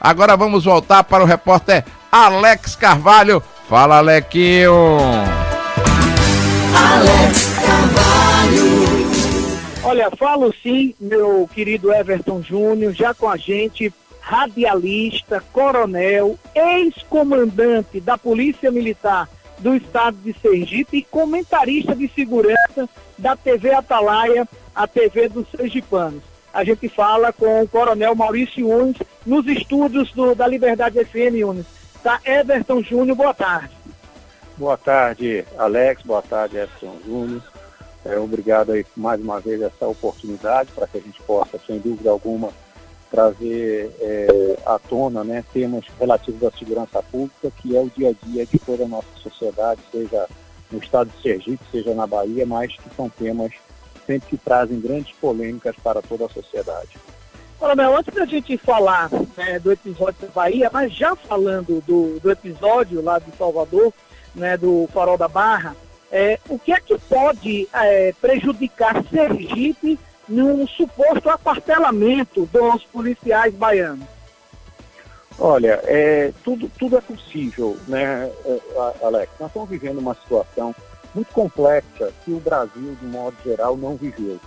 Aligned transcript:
Agora 0.00 0.36
vamos 0.36 0.64
voltar 0.64 1.02
para 1.04 1.22
o 1.22 1.26
repórter 1.26 1.84
Alex 2.10 2.76
Carvalho. 2.76 3.42
Fala, 3.68 3.98
Alequinho! 3.98 4.72
Alex 6.74 7.54
Carvalho. 7.54 8.88
Olha, 9.82 10.10
falo 10.16 10.54
sim, 10.62 10.94
meu 11.00 11.48
querido 11.52 11.92
Everton 11.92 12.42
Júnior, 12.42 12.92
já 12.92 13.12
com 13.12 13.28
a 13.28 13.36
gente, 13.36 13.92
radialista, 14.20 15.42
coronel, 15.52 16.38
ex-comandante 16.54 18.00
da 18.00 18.16
Polícia 18.16 18.70
Militar 18.70 19.28
do 19.58 19.74
Estado 19.74 20.16
de 20.18 20.34
Sergipe 20.40 20.98
e 20.98 21.02
comentarista 21.02 21.94
de 21.94 22.08
segurança 22.08 22.88
da 23.16 23.34
TV 23.34 23.74
Atalaia, 23.74 24.46
a 24.74 24.86
TV 24.86 25.28
dos 25.28 25.50
Sergipanos 25.50 26.37
a 26.58 26.64
gente 26.64 26.88
fala 26.88 27.32
com 27.32 27.62
o 27.62 27.68
Coronel 27.68 28.16
Maurício 28.16 28.66
Nunes 28.66 28.96
nos 29.24 29.46
estúdios 29.46 30.10
do, 30.10 30.34
da 30.34 30.44
Liberdade 30.44 31.04
FM 31.04 31.38
Nunes. 31.40 31.66
Tá, 32.02 32.20
Everton 32.24 32.82
Júnior, 32.82 33.16
boa 33.16 33.32
tarde. 33.32 33.70
Boa 34.56 34.76
tarde, 34.76 35.44
Alex, 35.56 36.02
boa 36.02 36.20
tarde, 36.20 36.56
Everton 36.56 36.96
Júnior. 37.06 37.42
É, 38.04 38.18
obrigado 38.18 38.72
aí 38.72 38.84
mais 38.96 39.20
uma 39.20 39.38
vez 39.38 39.62
essa 39.62 39.86
oportunidade 39.86 40.72
para 40.74 40.88
que 40.88 40.98
a 40.98 41.00
gente 41.00 41.22
possa, 41.22 41.60
sem 41.64 41.78
dúvida 41.78 42.10
alguma, 42.10 42.48
trazer 43.08 43.92
é, 44.00 44.58
à 44.66 44.80
tona 44.80 45.22
né, 45.22 45.44
temas 45.52 45.84
relativos 46.00 46.42
à 46.42 46.50
segurança 46.58 47.00
pública, 47.04 47.52
que 47.62 47.76
é 47.76 47.80
o 47.80 47.88
dia 47.96 48.08
a 48.08 48.26
dia 48.26 48.44
de 48.44 48.58
toda 48.58 48.82
a 48.82 48.88
nossa 48.88 49.06
sociedade, 49.22 49.80
seja 49.92 50.26
no 50.72 50.78
estado 50.80 51.08
de 51.08 51.22
Sergipe, 51.22 51.62
seja 51.70 51.94
na 51.94 52.06
Bahia, 52.06 52.44
mas 52.44 52.72
que 52.72 52.90
são 52.96 53.08
temas 53.08 53.52
sempre 54.08 54.30
que 54.30 54.38
trazem 54.38 54.80
grandes 54.80 55.12
polêmicas 55.20 55.76
para 55.84 56.00
toda 56.00 56.24
a 56.24 56.28
sociedade. 56.30 56.96
Coronel, 57.58 57.96
antes 57.96 58.14
da 58.14 58.24
gente 58.24 58.56
falar 58.56 59.10
né, 59.36 59.58
do 59.58 59.70
episódio 59.70 60.22
da 60.22 60.28
Bahia, 60.28 60.70
mas 60.72 60.92
já 60.94 61.14
falando 61.14 61.82
do, 61.86 62.18
do 62.18 62.30
episódio 62.30 63.02
lá 63.02 63.18
de 63.18 63.30
Salvador, 63.36 63.92
né, 64.34 64.56
do 64.56 64.88
Farol 64.92 65.18
da 65.18 65.28
Barra, 65.28 65.76
é, 66.10 66.38
o 66.48 66.58
que 66.58 66.72
é 66.72 66.80
que 66.80 66.96
pode 66.98 67.68
é, 67.72 68.14
prejudicar 68.18 69.04
Sergipe 69.10 69.98
num 70.26 70.66
suposto 70.66 71.28
apartelamento 71.28 72.46
dos 72.46 72.84
policiais 72.84 73.52
baianos? 73.54 74.06
Olha, 75.38 75.80
é, 75.84 76.32
tudo, 76.42 76.70
tudo 76.78 76.96
é 76.96 77.00
possível, 77.00 77.76
né, 77.86 78.30
é, 78.44 78.60
Alex? 79.04 79.32
Nós 79.38 79.50
estamos 79.50 79.68
vivendo 79.68 79.98
uma 79.98 80.14
situação 80.14 80.74
muito 81.18 81.32
complexa 81.32 82.12
que 82.24 82.32
o 82.32 82.38
Brasil, 82.38 82.96
de 83.00 83.06
modo 83.06 83.36
geral, 83.44 83.76
não 83.76 83.96
viveu. 83.96 84.38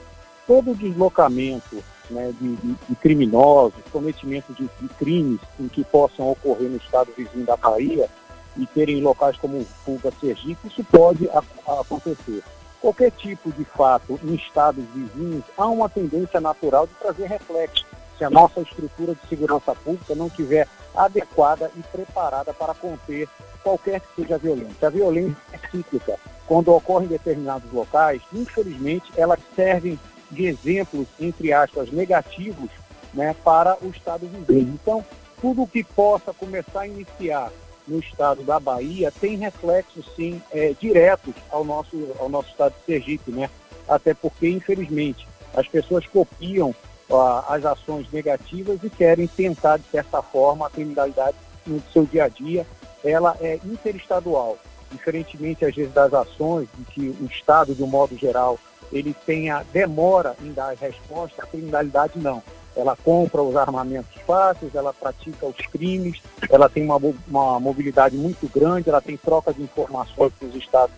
Todo 0.47 0.71
o 0.71 0.75
deslocamento 0.75 1.83
né, 2.09 2.33
de, 2.39 2.55
de, 2.55 2.75
de, 2.87 2.95
criminosos, 2.95 3.81
cometimento 3.91 4.53
de, 4.53 4.69
de, 4.79 4.87
crimes 4.95 5.39
que 5.73 5.83
possam 5.83 6.29
ocorrer 6.31 6.69
no 6.69 6.77
estado 6.77 7.11
vizinho 7.15 7.45
da 7.45 7.57
Bahia 7.57 8.09
e 8.57 8.65
terem 8.65 9.01
locais 9.01 9.37
como 9.37 9.65
Fuga 9.85 10.11
Sergipe, 10.19 10.67
isso 10.67 10.83
pode 10.85 11.29
a, 11.29 11.43
a 11.67 11.81
acontecer. 11.81 12.41
Qualquer 12.79 13.11
tipo 13.11 13.51
de 13.51 13.65
fato 13.65 14.19
em 14.23 14.35
estados 14.35 14.83
vizinhos, 14.93 15.43
há 15.57 15.67
uma 15.67 15.89
tendência 15.89 16.39
natural 16.39 16.87
de 16.87 16.93
trazer 16.95 17.27
reflexo 17.27 17.85
se 18.17 18.23
a 18.23 18.29
nossa 18.29 18.61
estrutura 18.61 19.13
de 19.13 19.27
segurança 19.27 19.75
pública 19.75 20.15
não 20.15 20.29
tiver 20.29 20.67
adequada 20.95 21.71
e 21.75 21.83
preparada 21.83 22.53
para 22.53 22.73
conter 22.73 23.27
qualquer 23.63 24.01
que 24.01 24.21
seja 24.21 24.35
a 24.35 24.37
violência. 24.37 24.87
A 24.87 24.89
violência 24.89 25.37
é 25.53 25.57
cíclica 25.69 26.17
quando 26.47 26.73
ocorre 26.73 27.05
em 27.05 27.09
determinados 27.09 27.71
locais, 27.71 28.21
infelizmente, 28.33 29.11
elas 29.15 29.39
servem 29.55 29.97
de 30.29 30.45
exemplos, 30.45 31.07
entre 31.19 31.53
aspas, 31.53 31.91
negativos 31.91 32.69
né, 33.13 33.35
para 33.43 33.77
o 33.81 33.87
Estado 33.87 34.27
vizinho. 34.27 34.73
Então, 34.81 35.05
tudo 35.39 35.67
que 35.67 35.83
possa 35.83 36.33
começar 36.33 36.81
a 36.81 36.87
iniciar 36.87 37.51
no 37.87 37.99
estado 37.99 38.43
da 38.43 38.59
Bahia 38.59 39.11
tem 39.19 39.37
reflexos, 39.37 40.05
sim, 40.15 40.41
é, 40.51 40.73
diretos 40.79 41.33
ao 41.49 41.63
nosso, 41.63 41.97
ao 42.19 42.29
nosso 42.29 42.49
estado 42.49 42.73
de 42.79 42.85
Sergipe, 42.85 43.31
né? 43.31 43.49
Até 43.87 44.13
porque, 44.13 44.49
infelizmente, 44.49 45.27
as 45.53 45.67
pessoas 45.67 46.05
copiam 46.05 46.75
ó, 47.09 47.43
as 47.49 47.65
ações 47.65 48.07
negativas 48.11 48.79
e 48.83 48.89
querem 48.89 49.27
tentar, 49.27 49.77
de 49.77 49.85
certa 49.89 50.21
forma, 50.21 50.67
a 50.67 50.69
criminalidade 50.69 51.35
no 51.65 51.81
seu 51.91 52.05
dia 52.05 52.25
a 52.25 52.29
dia. 52.29 52.65
Ela 53.03 53.35
é 53.41 53.59
interestadual 53.65 54.57
diferentemente 54.91 55.65
às 55.65 55.73
vezes 55.73 55.93
das 55.93 56.13
ações, 56.13 56.67
de 56.77 56.85
que 56.85 57.15
o 57.21 57.25
Estado, 57.25 57.73
de 57.73 57.81
um 57.81 57.87
modo 57.87 58.15
geral, 58.17 58.59
ele 58.91 59.15
tenha 59.25 59.65
demora 59.71 60.35
em 60.41 60.51
dar 60.51 60.75
resposta, 60.75 61.41
a 61.41 61.47
criminalidade 61.47 62.19
não. 62.19 62.43
Ela 62.75 62.95
compra 62.95 63.41
os 63.41 63.55
armamentos 63.55 64.13
fáceis, 64.25 64.75
ela 64.75 64.93
pratica 64.93 65.45
os 65.45 65.65
crimes, 65.67 66.21
ela 66.49 66.69
tem 66.69 66.83
uma, 66.83 66.97
uma 67.27 67.59
mobilidade 67.59 68.15
muito 68.15 68.47
grande, 68.47 68.89
ela 68.89 69.01
tem 69.01 69.17
troca 69.17 69.53
de 69.53 69.61
informações 69.61 70.31
com 70.39 70.45
os 70.45 70.55
estados 70.55 70.95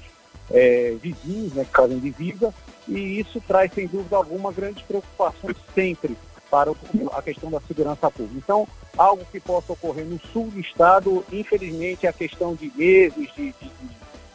é, 0.51 0.95
vizinhos, 1.01 1.53
né, 1.53 1.65
que 1.65 1.75
fazem 1.75 1.99
divisa, 1.99 2.53
e 2.87 3.19
isso 3.19 3.41
traz, 3.47 3.73
sem 3.73 3.87
dúvida 3.87 4.15
alguma, 4.15 4.51
grandes 4.51 4.83
preocupações 4.83 5.55
sempre 5.73 6.15
para 6.53 6.71
a 7.13 7.21
questão 7.23 7.49
da 7.49 7.59
segurança 7.61 8.11
pública. 8.11 8.35
Então, 8.37 8.67
algo 8.95 9.25
que 9.31 9.39
possa 9.39 9.73
ocorrer 9.73 10.05
no 10.05 10.19
sul 10.31 10.51
do 10.51 10.59
estado, 10.59 11.25
infelizmente, 11.31 12.05
é 12.05 12.09
a 12.09 12.13
questão 12.13 12.53
de 12.53 12.71
meses, 12.75 13.27
de, 13.35 13.55
de, 13.59 13.73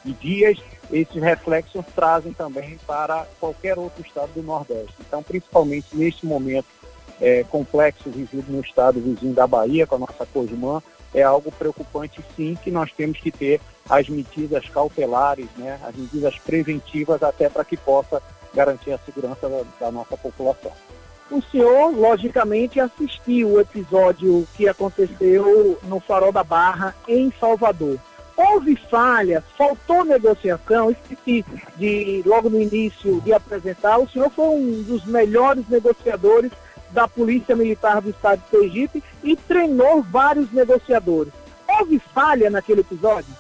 de 0.05 0.13
dias, 0.15 0.59
esses 0.91 1.15
reflexos 1.23 1.85
trazem 1.95 2.33
também 2.33 2.77
para 2.85 3.25
qualquer 3.39 3.79
outro 3.79 4.05
estado 4.05 4.33
do 4.35 4.43
Nordeste. 4.43 4.97
Então, 5.07 5.23
principalmente 5.23 5.87
neste 5.93 6.27
momento 6.27 6.67
é, 7.21 7.45
complexo 7.45 8.11
vivido 8.11 8.51
no 8.51 8.63
estado 8.63 9.01
vizinho 9.01 9.33
da 9.33 9.47
Bahia, 9.47 9.87
com 9.87 9.95
a 9.95 9.99
nossa 10.01 10.27
Cojumã, 10.27 10.83
é 11.15 11.23
algo 11.23 11.53
preocupante 11.53 12.21
sim, 12.35 12.59
que 12.65 12.73
nós 12.73 12.91
temos 12.91 13.21
que 13.21 13.31
ter 13.31 13.61
as 13.89 14.09
medidas 14.09 14.69
cautelares, 14.71 15.47
né, 15.57 15.79
as 15.85 15.95
medidas 15.95 16.37
preventivas 16.41 17.23
até 17.23 17.49
para 17.49 17.65
que 17.65 17.77
possa 17.77 18.21
garantir 18.53 18.91
a 18.91 18.99
segurança 18.99 19.49
da, 19.49 19.63
da 19.79 19.93
nossa 19.93 20.17
população. 20.17 20.73
O 21.31 21.43
senhor, 21.43 21.95
logicamente, 21.95 22.81
assistiu 22.81 23.51
o 23.51 23.61
episódio 23.61 24.47
que 24.57 24.69
aconteceu 24.69 25.79
no 25.83 26.01
Farol 26.01 26.33
da 26.33 26.43
Barra, 26.43 26.95
em 27.07 27.33
Salvador. 27.39 27.99
Houve 28.35 28.77
falhas, 28.77 29.43
faltou 29.57 30.05
negociação, 30.05 30.91
esqueci 30.91 31.45
de, 31.77 32.23
logo 32.25 32.49
no 32.49 32.61
início, 32.61 33.21
de 33.21 33.33
apresentar. 33.33 33.99
O 33.99 34.09
senhor 34.09 34.31
foi 34.31 34.47
um 34.47 34.83
dos 34.85 35.05
melhores 35.05 35.69
negociadores 35.69 36.53
da 36.91 37.07
Polícia 37.07 37.55
Militar 37.55 38.01
do 38.01 38.11
Estado 38.11 38.41
de 38.41 38.59
Sergipe 38.59 39.05
e 39.23 39.37
treinou 39.37 40.03
vários 40.03 40.51
negociadores. 40.53 41.33
Houve 41.69 41.99
falha 41.99 42.49
naquele 42.49 42.81
episódio? 42.81 43.35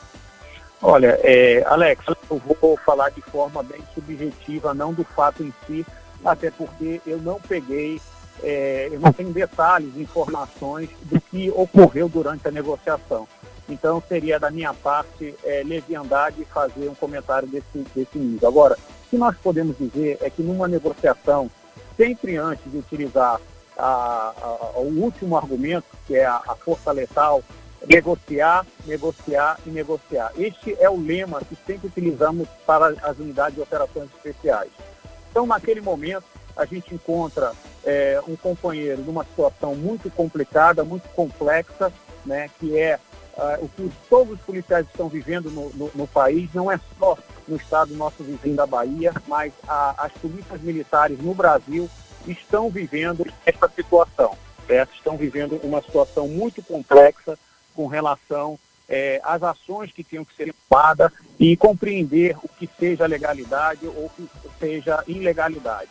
Olha, 0.82 1.18
é, 1.22 1.64
Alex, 1.66 2.04
eu 2.30 2.40
vou 2.60 2.76
falar 2.84 3.10
de 3.10 3.20
forma 3.22 3.62
bem 3.62 3.80
subjetiva, 3.94 4.74
não 4.74 4.92
do 4.92 5.02
fato 5.02 5.42
em 5.42 5.52
si, 5.66 5.84
até 6.24 6.50
porque 6.50 7.00
eu 7.06 7.18
não 7.18 7.40
peguei, 7.40 8.00
é, 8.42 8.88
eu 8.90 9.00
não 9.00 9.12
tenho 9.12 9.32
detalhes, 9.32 9.96
informações 9.96 10.88
do 11.02 11.20
que 11.20 11.50
ocorreu 11.50 12.08
durante 12.08 12.46
a 12.46 12.50
negociação. 12.50 13.26
Então 13.68 14.02
seria 14.08 14.38
da 14.38 14.50
minha 14.50 14.72
parte 14.72 15.34
é, 15.44 15.62
leviandade 15.64 16.44
fazer 16.46 16.88
um 16.88 16.94
comentário 16.94 17.48
desse, 17.48 17.84
desse 17.94 18.18
nível. 18.18 18.48
Agora, 18.48 18.76
o 18.76 19.10
que 19.10 19.16
nós 19.16 19.36
podemos 19.36 19.76
dizer 19.76 20.18
é 20.20 20.30
que 20.30 20.42
numa 20.42 20.66
negociação, 20.66 21.50
sempre 21.96 22.36
antes 22.36 22.70
de 22.70 22.78
utilizar 22.78 23.40
a, 23.76 24.32
a, 24.40 24.78
o 24.78 25.00
último 25.00 25.36
argumento, 25.36 25.86
que 26.06 26.16
é 26.16 26.24
a, 26.24 26.40
a 26.48 26.56
força 26.56 26.90
letal, 26.92 27.42
negociar, 27.86 28.66
negociar 28.86 29.58
e 29.66 29.70
negociar. 29.70 30.32
Este 30.36 30.76
é 30.80 30.90
o 30.90 31.00
lema 31.00 31.40
que 31.40 31.56
sempre 31.66 31.88
utilizamos 31.88 32.48
para 32.66 32.88
as 33.02 33.18
unidades 33.18 33.54
de 33.54 33.60
operações 33.60 34.08
especiais. 34.16 34.70
Então, 35.30 35.46
naquele 35.46 35.80
momento, 35.80 36.24
a 36.56 36.64
gente 36.64 36.94
encontra 36.94 37.52
é, 37.84 38.20
um 38.26 38.36
companheiro 38.36 39.02
numa 39.02 39.24
situação 39.24 39.74
muito 39.74 40.10
complicada, 40.10 40.84
muito 40.84 41.08
complexa, 41.10 41.92
né, 42.26 42.50
que 42.58 42.76
é 42.76 42.98
uh, 43.36 43.64
o 43.64 43.68
que 43.68 43.90
todos 44.10 44.34
os 44.34 44.40
policiais 44.40 44.86
estão 44.86 45.08
vivendo 45.08 45.50
no, 45.50 45.70
no, 45.70 45.90
no, 45.94 46.06
país, 46.06 46.52
não 46.52 46.70
é 46.70 46.78
só 46.98 47.16
no 47.46 47.56
estado 47.56 47.94
nosso 47.94 48.22
vizinho 48.22 48.56
da 48.56 48.66
Bahia, 48.66 49.12
mas 49.26 49.52
a, 49.66 50.04
as 50.04 50.12
polícias 50.12 50.60
militares 50.60 51.18
no 51.20 51.32
Brasil 51.32 51.88
estão 52.26 52.68
vivendo 52.68 53.24
essa 53.46 53.68
situação. 53.68 54.36
Certo? 54.66 54.94
Estão 54.94 55.16
vivendo 55.16 55.58
uma 55.62 55.80
situação 55.80 56.28
muito 56.28 56.62
complexa 56.62 57.38
com 57.74 57.86
relação 57.86 58.58
é, 58.88 59.20
as 59.22 59.42
ações 59.42 59.92
que 59.92 60.02
tinham 60.02 60.24
que 60.24 60.34
ser 60.34 60.54
tomadas 60.68 61.12
e 61.38 61.56
compreender 61.56 62.36
o 62.42 62.48
que 62.48 62.68
seja 62.78 63.06
legalidade 63.06 63.86
ou 63.86 64.06
o 64.06 64.10
que 64.10 64.28
seja 64.58 65.04
ilegalidade. 65.06 65.90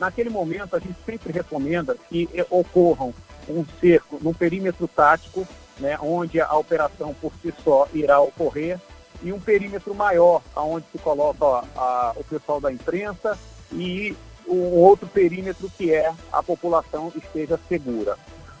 Naquele 0.00 0.30
momento, 0.30 0.76
a 0.76 0.78
gente 0.78 0.96
sempre 1.04 1.32
recomenda 1.32 1.96
que 2.08 2.28
ocorram 2.50 3.12
um 3.48 3.64
cerco 3.80 4.18
num 4.22 4.32
perímetro 4.32 4.86
tático, 4.86 5.46
né, 5.78 5.98
onde 6.00 6.40
a 6.40 6.54
operação 6.56 7.14
por 7.14 7.32
si 7.42 7.52
só 7.62 7.88
irá 7.92 8.20
ocorrer, 8.20 8.78
e 9.22 9.32
um 9.32 9.40
perímetro 9.40 9.94
maior, 9.94 10.42
onde 10.54 10.86
se 10.92 10.98
coloca 10.98 11.44
ó, 11.44 11.64
a, 11.76 12.12
o 12.16 12.24
pessoal 12.24 12.60
da 12.60 12.72
imprensa 12.72 13.36
e 13.72 14.16
um 14.46 14.76
outro 14.76 15.08
perímetro 15.08 15.70
que 15.76 15.92
é 15.92 16.12
a 16.32 16.42
população 16.42 17.12
esteja 17.16 17.58
segura. 17.68 18.16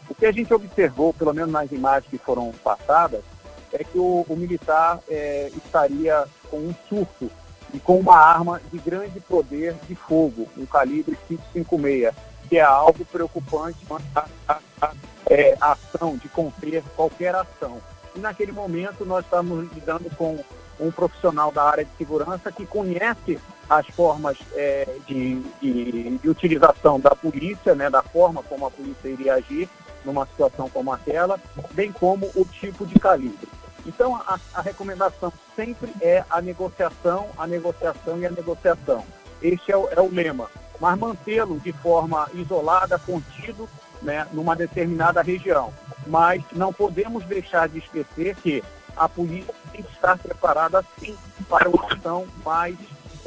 O 0.08 0.14
que 0.14 0.26
a 0.26 0.32
gente 0.32 0.52
observou, 0.52 1.12
pelo 1.12 1.32
menos 1.32 1.52
nas 1.52 1.70
imagens 1.70 2.10
que 2.10 2.18
foram 2.18 2.52
passadas, 2.64 3.22
é 3.72 3.84
que 3.84 3.98
o, 3.98 4.24
o 4.28 4.36
militar 4.36 5.00
é, 5.08 5.50
estaria 5.56 6.24
com 6.50 6.58
um 6.58 6.74
surto 6.88 7.30
e 7.72 7.78
com 7.78 7.98
uma 7.98 8.16
arma 8.16 8.60
de 8.72 8.78
grande 8.78 9.20
poder 9.20 9.74
de 9.86 9.94
fogo, 9.94 10.48
um 10.56 10.64
calibre 10.64 11.18
556, 11.28 12.14
que 12.48 12.58
é 12.58 12.62
algo 12.62 13.04
preocupante 13.04 13.78
a, 14.14 14.24
a, 14.48 14.58
a, 14.80 14.92
é, 15.28 15.56
a 15.60 15.72
ação, 15.72 16.16
de 16.16 16.28
conter 16.28 16.82
qualquer 16.96 17.34
ação. 17.34 17.78
E 18.16 18.18
naquele 18.18 18.52
momento 18.52 19.04
nós 19.04 19.24
estamos 19.24 19.70
lidando 19.72 20.10
com 20.16 20.42
um 20.80 20.90
profissional 20.90 21.52
da 21.52 21.64
área 21.64 21.84
de 21.84 21.90
segurança 21.98 22.50
que 22.50 22.64
conhece 22.64 23.38
as 23.68 23.86
formas 23.88 24.38
é, 24.54 24.88
de, 25.06 25.42
de, 25.60 26.18
de, 26.18 26.28
utilização 26.28 26.98
da 26.98 27.10
polícia, 27.10 27.74
né, 27.74 27.90
da 27.90 28.02
forma 28.02 28.42
como 28.42 28.64
a 28.64 28.70
polícia 28.70 29.08
iria 29.08 29.34
agir 29.34 29.68
numa 30.08 30.26
situação 30.26 30.70
como 30.70 30.90
aquela, 30.90 31.38
bem 31.72 31.92
como 31.92 32.30
o 32.34 32.44
tipo 32.46 32.86
de 32.86 32.98
calibre. 32.98 33.46
Então, 33.84 34.16
a, 34.16 34.38
a 34.54 34.62
recomendação 34.62 35.30
sempre 35.54 35.92
é 36.00 36.24
a 36.30 36.40
negociação, 36.40 37.28
a 37.36 37.46
negociação 37.46 38.18
e 38.18 38.26
a 38.26 38.30
negociação. 38.30 39.04
Este 39.42 39.70
é 39.70 39.76
o, 39.76 39.88
é 39.90 40.00
o 40.00 40.12
lema. 40.12 40.50
Mas 40.80 40.98
mantê-lo 40.98 41.60
de 41.60 41.72
forma 41.72 42.26
isolada, 42.32 42.98
contido, 42.98 43.68
né, 44.00 44.26
numa 44.32 44.56
determinada 44.56 45.20
região. 45.20 45.72
Mas 46.06 46.42
não 46.52 46.72
podemos 46.72 47.24
deixar 47.24 47.68
de 47.68 47.78
esquecer 47.78 48.34
que 48.36 48.64
a 48.96 49.08
polícia 49.08 49.54
tem 49.70 49.82
que 49.82 49.92
estar 49.92 50.16
preparada, 50.18 50.84
sim, 50.98 51.16
para 51.48 51.68
uma 51.68 51.86
ação 51.92 52.26
mais 52.44 52.76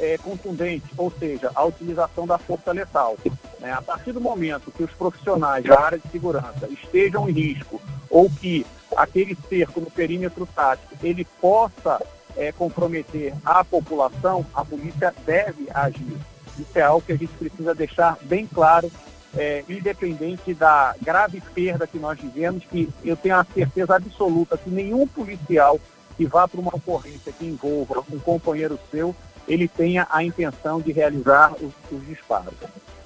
é, 0.02 0.18
contundente, 0.18 0.84
ou 0.98 1.12
seja, 1.12 1.52
a 1.54 1.64
utilização 1.64 2.26
da 2.26 2.36
força 2.36 2.72
letal. 2.72 3.16
Né? 3.60 3.72
A 3.72 3.80
partir 3.80 4.10
do 4.10 4.20
momento 4.20 4.72
que 4.72 4.82
os 4.82 4.90
profissionais 4.90 5.64
da 5.64 5.80
área 5.80 5.98
de 5.98 6.10
segurança 6.10 6.68
estejam 6.68 7.28
em 7.28 7.32
risco 7.32 7.80
ou 8.10 8.28
que 8.28 8.66
aquele 8.96 9.38
cerco 9.48 9.80
no 9.80 9.90
perímetro 9.90 10.44
tático 10.44 10.96
ele 11.02 11.24
possa 11.40 12.04
é, 12.36 12.50
comprometer 12.50 13.32
a 13.44 13.64
população, 13.64 14.44
a 14.52 14.64
polícia 14.64 15.14
deve 15.24 15.68
agir. 15.72 16.18
Isso 16.58 16.76
é 16.78 16.82
algo 16.82 17.00
que 17.06 17.12
a 17.12 17.16
gente 17.16 17.32
precisa 17.34 17.72
deixar 17.72 18.18
bem 18.22 18.46
claro, 18.46 18.90
é, 19.36 19.64
independente 19.68 20.52
da 20.52 20.94
grave 21.00 21.40
perda 21.54 21.86
que 21.86 21.98
nós 21.98 22.18
vivemos, 22.18 22.64
que 22.64 22.88
eu 23.04 23.16
tenho 23.16 23.36
a 23.36 23.44
certeza 23.44 23.94
absoluta 23.94 24.58
que 24.58 24.68
nenhum 24.68 25.06
policial 25.06 25.80
que 26.16 26.26
vá 26.26 26.46
para 26.46 26.60
uma 26.60 26.74
ocorrência 26.74 27.32
que 27.32 27.46
envolva 27.46 28.04
um 28.10 28.18
companheiro 28.18 28.78
seu, 28.90 29.14
ele 29.46 29.68
tenha 29.68 30.06
a 30.10 30.22
intenção 30.22 30.80
de 30.80 30.92
realizar 30.92 31.54
os, 31.54 31.72
os 31.90 32.06
disparos. 32.06 32.54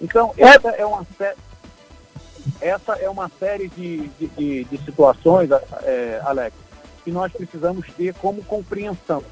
Então, 0.00 0.32
essa 0.36 0.68
é 0.70 0.84
uma 0.84 1.06
série 1.16 1.36
essa 2.60 2.92
é 2.94 3.08
uma 3.08 3.30
série 3.40 3.68
de, 3.68 4.08
de, 4.08 4.26
de, 4.28 4.64
de 4.64 4.78
situações, 4.84 5.50
é, 5.82 6.20
Alex, 6.24 6.54
que 7.04 7.10
nós 7.10 7.32
precisamos 7.32 7.86
ter 7.96 8.14
como 8.14 8.42
compreensão. 8.44 9.22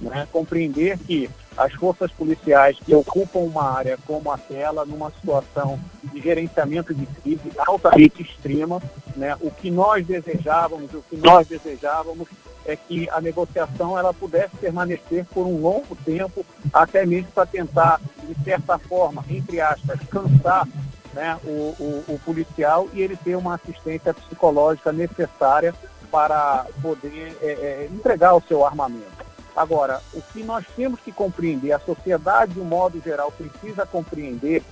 Né? 0.00 0.26
Compreender 0.32 0.98
que 0.98 1.30
as 1.56 1.72
forças 1.74 2.10
policiais 2.12 2.76
que 2.84 2.94
ocupam 2.94 3.40
uma 3.40 3.76
área 3.76 3.98
como 4.06 4.30
aquela, 4.32 4.84
numa 4.84 5.10
situação 5.10 5.78
de 6.12 6.20
gerenciamento 6.20 6.94
de 6.94 7.06
crise 7.06 7.52
altamente 7.58 8.22
extrema, 8.22 8.82
né? 9.16 9.36
o 9.40 9.50
que 9.50 9.70
nós 9.70 10.06
desejávamos, 10.06 10.92
o 10.94 11.02
que 11.08 11.16
nós 11.16 11.46
desejávamos 11.46 12.28
é 12.64 12.76
que 12.76 13.08
a 13.10 13.20
negociação 13.20 13.98
ela 13.98 14.12
pudesse 14.12 14.56
permanecer 14.56 15.24
por 15.26 15.46
um 15.46 15.60
longo 15.60 15.96
tempo, 15.96 16.44
até 16.72 17.04
mesmo 17.06 17.30
para 17.32 17.46
tentar, 17.46 18.00
de 18.22 18.44
certa 18.44 18.78
forma, 18.78 19.24
entre 19.28 19.60
aspas, 19.60 19.98
cansar 20.10 20.66
né, 21.12 21.38
o, 21.44 21.74
o, 21.78 22.04
o, 22.08 22.20
policial 22.24 22.88
e 22.92 23.02
ele 23.02 23.16
ter 23.16 23.36
uma 23.36 23.54
assistência 23.54 24.14
psicológica 24.14 24.92
necessária 24.92 25.74
para 26.10 26.66
poder 26.80 27.36
é, 27.40 27.46
é, 27.46 27.88
entregar 27.90 28.34
o 28.34 28.42
seu 28.46 28.64
armamento. 28.64 29.20
Agora, 29.56 30.00
o 30.14 30.22
que 30.22 30.42
nós 30.42 30.64
temos 30.76 31.00
que 31.00 31.10
compreender, 31.10 31.72
a 31.72 31.80
sociedade 31.80 32.54
de 32.54 32.60
um 32.60 32.64
modo 32.64 33.00
geral 33.00 33.32
precisa 33.32 33.84
compreender, 33.84 34.62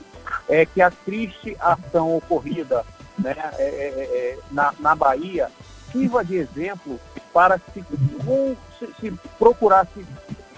é 0.48 0.64
que 0.64 0.80
a 0.80 0.90
triste 0.90 1.56
ação 1.58 2.16
ocorrida 2.16 2.84
né, 3.18 3.34
é, 3.58 3.64
é, 3.64 4.04
é 4.04 4.38
na, 4.50 4.72
na 4.78 4.94
Bahia 4.94 5.50
sirva 5.90 6.24
de 6.24 6.36
exemplo 6.36 7.00
para 7.38 7.60
se, 7.72 7.84
se, 8.80 8.88
se 9.00 9.12
procurar 9.38 9.86
se 9.94 10.04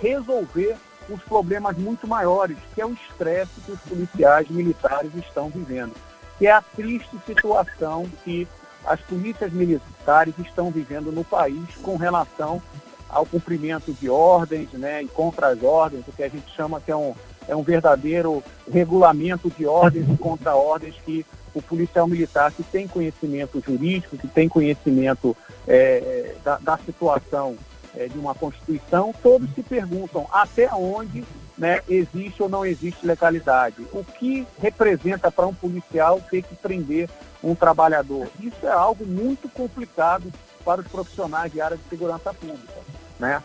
resolver 0.00 0.78
os 1.10 1.22
problemas 1.24 1.76
muito 1.76 2.08
maiores, 2.08 2.56
que 2.74 2.80
é 2.80 2.86
o 2.86 2.94
estresse 2.94 3.60
que 3.66 3.72
os 3.72 3.80
policiais 3.80 4.48
militares 4.48 5.14
estão 5.14 5.50
vivendo, 5.50 5.92
que 6.38 6.46
é 6.46 6.52
a 6.52 6.62
triste 6.62 7.14
situação 7.26 8.06
que 8.24 8.48
as 8.86 8.98
polícias 9.02 9.52
militares 9.52 10.34
estão 10.38 10.70
vivendo 10.70 11.12
no 11.12 11.22
país 11.22 11.68
com 11.82 11.98
relação 11.98 12.62
ao 13.10 13.26
cumprimento 13.26 13.92
de 13.92 14.08
ordens 14.08 14.72
né, 14.72 15.02
e 15.02 15.08
contra 15.08 15.48
as 15.48 15.62
ordens, 15.62 16.08
o 16.08 16.12
que 16.12 16.22
a 16.22 16.30
gente 16.30 16.50
chama 16.56 16.80
que 16.80 16.90
é 16.90 16.96
um, 16.96 17.14
é 17.46 17.54
um 17.54 17.62
verdadeiro 17.62 18.42
regulamento 18.72 19.50
de 19.50 19.66
ordens 19.66 20.08
e 20.08 20.16
contra-ordens 20.16 20.94
que 21.04 21.26
o 21.54 21.62
policial 21.62 22.06
militar 22.06 22.52
que 22.52 22.62
tem 22.62 22.86
conhecimento 22.86 23.60
jurídico, 23.60 24.16
que 24.16 24.28
tem 24.28 24.48
conhecimento 24.48 25.36
é, 25.66 26.34
da, 26.44 26.58
da 26.58 26.78
situação 26.78 27.56
é, 27.96 28.06
de 28.06 28.18
uma 28.18 28.34
Constituição, 28.34 29.14
todos 29.22 29.52
se 29.54 29.62
perguntam 29.62 30.26
até 30.32 30.72
onde 30.72 31.24
né, 31.58 31.80
existe 31.88 32.42
ou 32.42 32.48
não 32.48 32.64
existe 32.64 33.06
legalidade. 33.06 33.86
O 33.92 34.04
que 34.04 34.46
representa 34.60 35.30
para 35.30 35.46
um 35.46 35.54
policial 35.54 36.20
ter 36.30 36.42
que 36.42 36.54
prender 36.54 37.08
um 37.42 37.54
trabalhador? 37.54 38.28
Isso 38.40 38.66
é 38.66 38.70
algo 38.70 39.04
muito 39.04 39.48
complicado 39.48 40.32
para 40.64 40.80
os 40.80 40.86
profissionais 40.86 41.52
de 41.52 41.60
área 41.60 41.76
de 41.76 41.82
segurança 41.88 42.32
pública. 42.32 42.80
Né? 43.18 43.42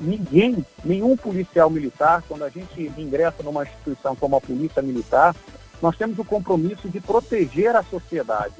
Ninguém, 0.00 0.64
nenhum 0.84 1.16
policial 1.16 1.68
militar, 1.68 2.22
quando 2.26 2.44
a 2.44 2.48
gente 2.48 2.92
ingressa 2.96 3.42
numa 3.42 3.62
instituição 3.62 4.16
como 4.16 4.36
a 4.36 4.40
Polícia 4.40 4.82
Militar, 4.82 5.36
nós 5.80 5.96
temos 5.96 6.18
o 6.18 6.24
compromisso 6.24 6.88
de 6.88 7.00
proteger 7.00 7.74
a 7.76 7.82
sociedade. 7.82 8.54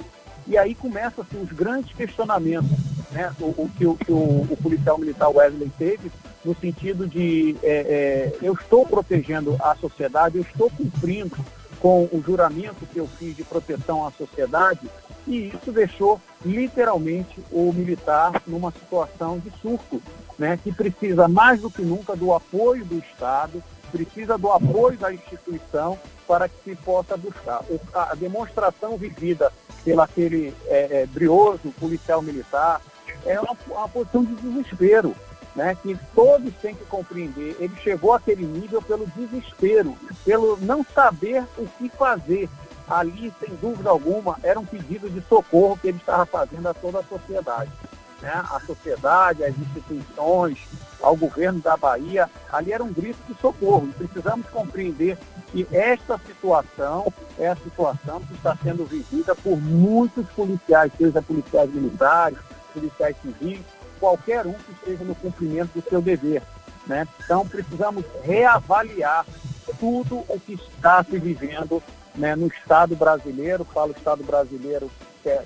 E 0.47 0.57
aí 0.57 0.75
começam 0.75 1.25
assim, 1.25 1.43
os 1.43 1.51
grandes 1.51 1.95
questionamentos 1.95 2.71
né, 3.11 3.33
o, 3.41 3.45
o, 3.45 3.71
que, 3.77 3.87
o, 3.87 3.97
que 3.97 4.13
o, 4.13 4.47
o, 4.51 4.59
policial 4.63 4.99
militar 4.99 5.29
Wesley 5.29 5.71
teve, 5.79 6.11
no 6.45 6.55
sentido 6.55 7.07
de 7.07 7.57
é, 7.63 8.33
é, 8.43 8.47
eu 8.47 8.53
estou 8.53 8.87
protegendo 8.87 9.57
a 9.61 9.75
sociedade, 9.77 10.37
eu 10.37 10.43
estou 10.43 10.71
cumprindo 10.71 11.37
com 11.81 12.05
o 12.05 12.23
juramento 12.25 12.87
que 12.93 12.99
eu 12.99 13.07
fiz 13.07 13.37
de 13.37 13.45
proteção 13.45 14.07
à 14.07 14.11
sociedade, 14.11 14.81
e 15.27 15.49
isso 15.49 15.73
deixou 15.73 16.21
literalmente 16.45 17.41
o 17.51 17.73
militar 17.73 18.43
numa 18.47 18.71
situação 18.71 19.39
de 19.39 19.51
surto, 19.61 20.01
né, 20.39 20.59
que 20.63 20.73
precisa 20.73 21.27
mais 21.27 21.61
do 21.61 21.71
que 21.71 21.83
nunca 21.83 22.15
do 22.15 22.33
apoio 22.33 22.85
do 22.85 22.99
Estado, 22.99 23.63
precisa 24.05 24.37
do 24.37 24.51
apoio 24.51 24.99
da 24.99 25.13
instituição 25.13 25.99
para 26.27 26.49
que 26.49 26.57
se 26.65 26.77
possa 26.77 27.17
buscar. 27.17 27.63
a 27.95 28.15
demonstração 28.15 28.97
vivida 28.97 29.53
pelo 29.85 30.01
aquele 30.01 30.53
é, 30.67 31.03
é, 31.03 31.07
brioso 31.07 31.73
policial 31.79 32.21
militar, 32.21 32.81
é 33.25 33.41
uma, 33.41 33.57
uma 33.69 33.89
posição 33.89 34.25
de 34.25 34.35
desespero, 34.35 35.15
né, 35.55 35.77
que 35.81 35.97
todos 36.15 36.53
têm 36.61 36.75
que 36.75 36.85
compreender. 36.85 37.57
Ele 37.59 37.75
chegou 37.83 38.13
àquele 38.13 38.45
nível 38.45 38.83
pelo 38.83 39.07
desespero, 39.07 39.97
pelo 40.25 40.59
não 40.59 40.85
saber 40.85 41.45
o 41.57 41.67
que 41.79 41.89
fazer. 41.89 42.49
Ali, 42.89 43.33
sem 43.41 43.55
dúvida 43.57 43.91
alguma, 43.91 44.39
era 44.43 44.61
um 44.61 44.65
pedido 44.65 45.11
de 45.11 45.21
socorro 45.29 45.77
que 45.81 45.89
ele 45.89 45.99
estava 45.99 46.25
fazendo 46.27 46.69
a 46.69 46.75
toda 46.75 47.01
a 47.01 47.05
sociedade. 47.05 47.71
Né? 48.21 48.31
A 48.33 48.61
sociedade, 48.61 49.45
as 49.45 49.57
instituições, 49.59 50.59
ao 51.01 51.17
governo 51.17 51.61
da 51.61 51.77
Bahia, 51.77 52.29
ali 52.51 52.73
era 52.73 52.83
um 52.83 52.93
grito 52.93 53.19
de 53.29 53.39
socorro. 53.41 53.89
E 53.89 53.93
precisamos 53.93 54.47
compreender 54.49 55.19
que 55.53 55.67
esta 55.71 56.19
situação 56.19 57.13
é 57.39 57.49
a 57.49 57.57
situação 57.57 58.21
que 58.21 58.35
está 58.35 58.57
sendo 58.63 58.85
vivida 58.85 59.35
por 59.35 59.57
muitos 59.61 60.27
policiais, 60.31 60.93
seja 60.97 61.23
policiais 61.23 61.73
militares, 61.73 62.39
policiais 62.73 63.17
civis, 63.23 63.61
qualquer 64.01 64.47
um 64.47 64.53
que 64.53 64.73
esteja 64.73 65.05
no 65.05 65.15
cumprimento 65.15 65.73
do 65.75 65.89
seu 65.89 66.01
dever. 66.01 66.43
Né? 66.87 67.07
Então, 67.25 67.47
precisamos 67.47 68.05
reavaliar 68.23 69.27
tudo 69.79 70.25
o 70.29 70.41
que 70.41 70.55
está 70.55 71.03
se 71.05 71.19
vivendo 71.19 71.83
né, 72.15 72.35
no 72.35 72.47
Estado 72.47 72.95
brasileiro, 72.97 73.65
falo 73.65 73.93
Estado 73.93 74.23
brasileiro 74.23 74.91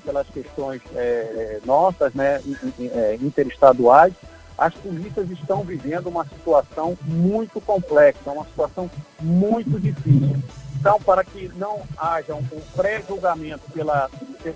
pelas 0.05 0.27
questões 0.29 0.81
é, 0.95 1.61
nossas, 1.65 2.13
né, 2.15 2.41
é, 2.81 3.19
interestaduais, 3.21 4.13
as 4.57 4.75
polícias 4.75 5.31
estão 5.31 5.63
vivendo 5.63 6.09
uma 6.09 6.25
situação 6.27 6.97
muito 7.03 7.61
complexa, 7.63 8.31
uma 8.31 8.45
situação 8.45 8.91
muito 9.19 9.81
difícil. 9.81 10.37
Então, 10.79 11.01
para 11.01 11.25
que 11.25 11.51
não 11.57 11.81
haja 11.97 12.35
um 12.35 12.43
pré-julgamento 12.75 13.63
pela, 13.73 14.11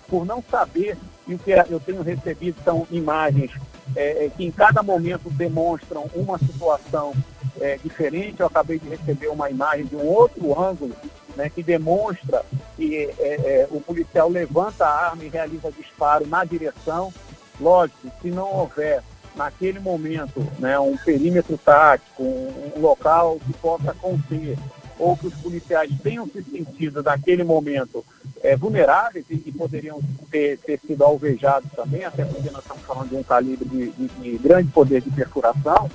por 0.09 0.27
não 0.27 0.43
saber, 0.51 0.97
e 1.27 1.35
o 1.35 1.39
que 1.39 1.53
eu 1.71 1.81
tenho 1.81 2.03
recebido 2.03 2.57
são 2.63 2.87
imagens 2.91 3.51
é, 3.97 4.27
é, 4.27 4.31
que 4.31 4.45
em 4.45 4.51
cada 4.51 4.83
momento 4.83 5.31
demonstram 5.31 6.11
uma 6.15 6.39
situação 6.39 7.15
é, 7.61 7.79
diferente. 7.83 8.41
Eu 8.41 8.47
acabei 8.47 8.79
de 8.79 8.89
receber 8.89 9.29
uma 9.29 9.51
imagem 9.51 9.87
de 9.87 9.97
um 9.97 10.07
outro 10.07 10.59
ângulo 10.61 10.95
né, 11.37 11.51
que 11.51 11.63
demonstra 11.63 12.45
que 12.77 12.97
é, 12.97 13.11
é, 13.19 13.69
o 13.71 13.81
policial 13.81 14.29
levanta 14.29 14.85
a 14.85 15.07
arma 15.07 15.25
e 15.25 15.29
realiza 15.29 15.71
disparo 15.71 16.27
na 16.27 16.45
direção. 16.45 17.13
Lógico, 17.61 18.11
se 18.21 18.31
não 18.31 18.53
houver 18.53 19.03
naquele 19.37 19.81
momento 19.81 20.47
né, 20.59 20.79
um 20.79 20.97
perímetro 20.97 21.59
tático, 21.59 22.23
um, 22.23 22.73
um 22.77 22.81
local 22.81 23.39
que 23.45 23.53
possa 23.55 23.93
conter, 23.95 24.57
ou 24.99 25.17
que 25.17 25.27
os 25.27 25.35
policiais 25.35 25.91
tenham 26.03 26.27
se 26.27 26.43
sentido 26.43 27.03
naquele 27.03 27.43
momento 27.43 28.05
é, 28.43 28.55
vulneráveis 28.55 29.25
e, 29.29 29.43
e 29.47 29.53
poderiam 29.53 30.01
ter, 30.31 30.59
ter, 30.59 30.79
sido 30.79 31.03
alvejados 31.03 31.71
também, 31.73 32.05
até 32.05 32.25
porque 32.25 32.51
nós 32.51 32.63
estamos 32.63 32.83
falando 32.85 33.09
de 33.09 33.17
um 33.17 33.23
calibre 33.23 33.69
de, 33.69 33.91
de, 33.91 34.09
de 34.09 34.39
grande 34.39 34.71
poder 34.71 35.01
de 35.01 35.11
perfuração, 35.11 35.91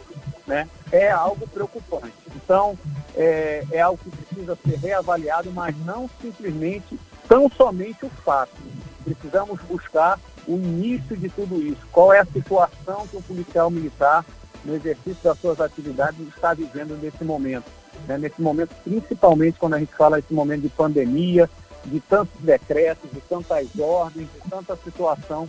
né, 0.46 0.68
é 0.92 1.10
algo 1.10 1.48
preocupante. 1.48 2.14
Então, 2.36 2.78
é, 3.20 3.66
é 3.70 3.82
algo 3.82 4.00
que 4.02 4.10
precisa 4.10 4.58
ser 4.66 4.78
reavaliado, 4.78 5.52
mas 5.52 5.76
não 5.86 6.10
simplesmente, 6.22 6.98
tão 7.28 7.52
somente 7.52 8.06
o 8.06 8.10
fato. 8.10 8.56
Precisamos 9.04 9.60
buscar 9.64 10.18
o 10.48 10.54
início 10.54 11.18
de 11.18 11.28
tudo 11.28 11.62
isso. 11.62 11.86
Qual 11.92 12.14
é 12.14 12.20
a 12.20 12.26
situação 12.26 13.06
que 13.08 13.18
o 13.18 13.22
policial 13.22 13.70
militar, 13.70 14.26
no 14.64 14.74
exercício 14.74 15.22
das 15.22 15.38
suas 15.38 15.60
atividades, 15.60 16.26
está 16.30 16.54
vivendo 16.54 16.98
nesse 17.02 17.26
momento? 17.26 17.66
Né? 18.08 18.18
Nesse 18.18 18.42
momento, 18.42 18.74
principalmente 18.86 19.60
quando 19.60 19.74
a 19.74 19.80
gente 19.80 19.94
fala 19.94 20.22
desse 20.22 20.34
momento 20.34 20.62
de 20.62 20.70
pandemia, 20.70 21.50
de 21.84 22.00
tantos 22.00 22.40
decretos, 22.40 23.12
de 23.12 23.20
tantas 23.20 23.68
ordens, 23.78 24.30
de 24.34 24.50
tanta 24.50 24.78
situação 24.78 25.48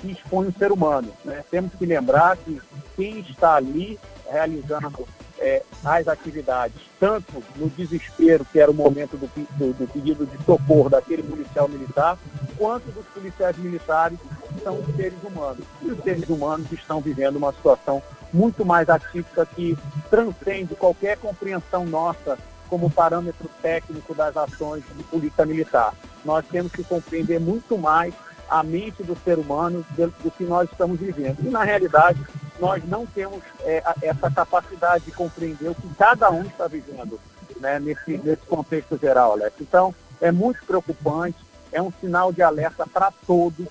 que 0.00 0.12
expõe 0.12 0.46
o 0.46 0.54
ser 0.56 0.70
humano. 0.70 1.12
Né? 1.24 1.42
Temos 1.50 1.72
que 1.74 1.84
lembrar 1.84 2.36
que 2.36 2.60
quem 2.94 3.18
está 3.20 3.54
ali 3.54 3.98
realizando 4.30 5.08
é, 5.38 5.62
as 5.84 6.08
atividades, 6.08 6.80
tanto 6.98 7.42
no 7.56 7.68
desespero, 7.70 8.44
que 8.44 8.58
era 8.58 8.70
o 8.70 8.74
momento 8.74 9.16
do, 9.16 9.26
do, 9.56 9.72
do, 9.72 9.92
pedido 9.92 10.26
de 10.26 10.36
socorro 10.44 10.88
daquele 10.88 11.22
policial 11.22 11.68
militar, 11.68 12.18
quanto 12.56 12.90
dos 12.90 13.06
policiais 13.06 13.56
militares, 13.56 14.18
que 14.52 14.60
são 14.62 14.78
os 14.78 14.96
seres 14.96 15.18
humanos. 15.22 15.64
E 15.82 15.90
os 15.90 16.02
seres 16.02 16.28
humanos 16.28 16.70
estão 16.72 17.00
vivendo 17.00 17.36
uma 17.36 17.52
situação 17.52 18.02
muito 18.32 18.64
mais 18.64 18.88
atípica 18.88 19.46
que 19.46 19.78
transcende 20.10 20.74
qualquer 20.74 21.16
compreensão 21.18 21.86
nossa 21.86 22.38
como 22.68 22.90
parâmetro 22.90 23.48
técnico 23.62 24.14
das 24.14 24.36
ações 24.36 24.82
de 24.94 25.02
polícia 25.04 25.46
militar. 25.46 25.94
Nós 26.24 26.44
temos 26.50 26.70
que 26.72 26.84
compreender 26.84 27.40
muito 27.40 27.78
mais 27.78 28.12
a 28.48 28.62
mente 28.62 29.02
do 29.02 29.16
ser 29.24 29.38
humano 29.38 29.84
do, 29.90 30.30
que 30.30 30.44
nós 30.44 30.70
estamos 30.70 30.98
vivendo. 30.98 31.38
E, 31.44 31.48
na 31.48 31.64
realidade, 31.64 32.20
nós 32.58 32.82
não 32.86 33.06
temos 33.06 33.42
é, 33.60 33.82
essa 34.02 34.30
capacidade 34.30 35.04
de 35.04 35.12
compreender 35.12 35.68
o 35.68 35.74
que 35.74 35.88
cada 35.94 36.30
um 36.30 36.42
está 36.42 36.66
vivendo 36.66 37.18
né, 37.60 37.78
nesse, 37.78 38.18
nesse 38.18 38.42
contexto 38.46 38.98
geral, 38.98 39.32
Alex. 39.32 39.54
Então, 39.60 39.94
é 40.20 40.32
muito 40.32 40.64
preocupante, 40.64 41.38
é 41.72 41.80
um 41.80 41.92
sinal 42.00 42.32
de 42.32 42.42
alerta 42.42 42.86
para 42.86 43.12
todos. 43.26 43.66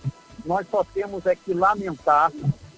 Nós 0.45 0.65
só 0.69 0.83
temos 0.83 1.25
é 1.25 1.35
que 1.35 1.53
lamentar 1.53 2.31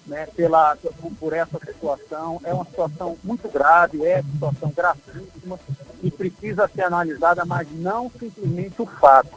né, 0.06 0.26
pela, 0.34 0.76
por 1.18 1.32
essa 1.32 1.58
situação. 1.58 2.40
É 2.44 2.52
uma 2.52 2.64
situação 2.64 3.16
muito 3.22 3.48
grave, 3.48 4.04
é 4.04 4.20
uma 4.20 4.32
situação 4.32 4.72
gravíssima 4.74 5.58
e 6.02 6.10
precisa 6.10 6.68
ser 6.68 6.82
analisada, 6.82 7.44
mas 7.44 7.68
não 7.72 8.10
simplesmente 8.10 8.80
o 8.82 8.86
fato. 8.86 9.30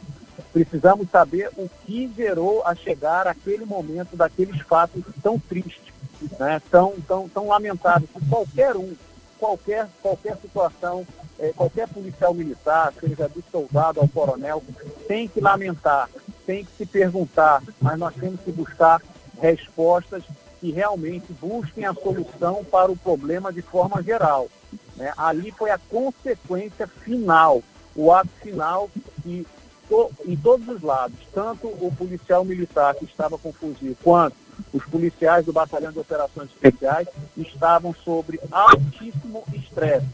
Precisamos 0.52 1.08
saber 1.10 1.50
o 1.56 1.68
que 1.84 2.12
gerou 2.16 2.62
a 2.64 2.74
chegar 2.74 3.26
aquele 3.26 3.64
momento 3.64 4.16
daqueles 4.16 4.60
fatos 4.62 5.02
tão 5.22 5.38
tristes, 5.38 5.92
né, 6.38 6.60
tão, 6.70 6.94
tão, 7.06 7.28
tão 7.28 7.48
lamentáveis, 7.48 8.08
que 8.10 8.28
qualquer 8.28 8.76
um, 8.76 8.94
qualquer, 9.38 9.88
qualquer 10.00 10.36
situação, 10.38 11.06
é, 11.38 11.52
qualquer 11.52 11.88
policial 11.88 12.32
militar, 12.32 12.92
seja 12.98 13.28
do 13.28 13.42
soldado 13.50 14.00
ao 14.00 14.08
coronel, 14.08 14.62
tem 15.06 15.28
que 15.28 15.40
lamentar, 15.40 16.08
tem 16.46 16.64
que 16.64 16.70
se 16.76 16.86
perguntar, 16.86 17.62
mas 17.80 17.98
nós 17.98 18.14
temos 18.14 18.40
que 18.40 18.52
buscar 18.52 19.02
respostas 19.40 20.22
que 20.60 20.70
realmente 20.70 21.32
busquem 21.34 21.84
a 21.84 21.92
solução 21.92 22.64
para 22.64 22.90
o 22.90 22.96
problema 22.96 23.52
de 23.52 23.60
forma 23.60 24.02
geral. 24.02 24.48
Né? 24.96 25.12
Ali 25.16 25.50
foi 25.50 25.70
a 25.70 25.78
consequência 25.78 26.86
final, 26.86 27.62
o 27.94 28.12
ato 28.12 28.30
final 28.42 28.88
que 29.22 29.46
to, 29.88 30.10
em 30.24 30.36
todos 30.36 30.68
os 30.68 30.82
lados, 30.82 31.18
tanto 31.32 31.66
o 31.66 31.92
policial 31.96 32.44
militar 32.44 32.94
que 32.94 33.04
estava 33.04 33.38
com 33.38 33.52
fuzil, 33.52 33.96
quanto 34.02 34.36
os 34.72 34.84
policiais 34.84 35.44
do 35.44 35.52
Batalhão 35.52 35.92
de 35.92 35.98
Operações 35.98 36.50
Especiais 36.50 37.08
estavam 37.36 37.94
sobre 38.04 38.40
altíssimo 38.50 39.44
estresse. 39.52 40.06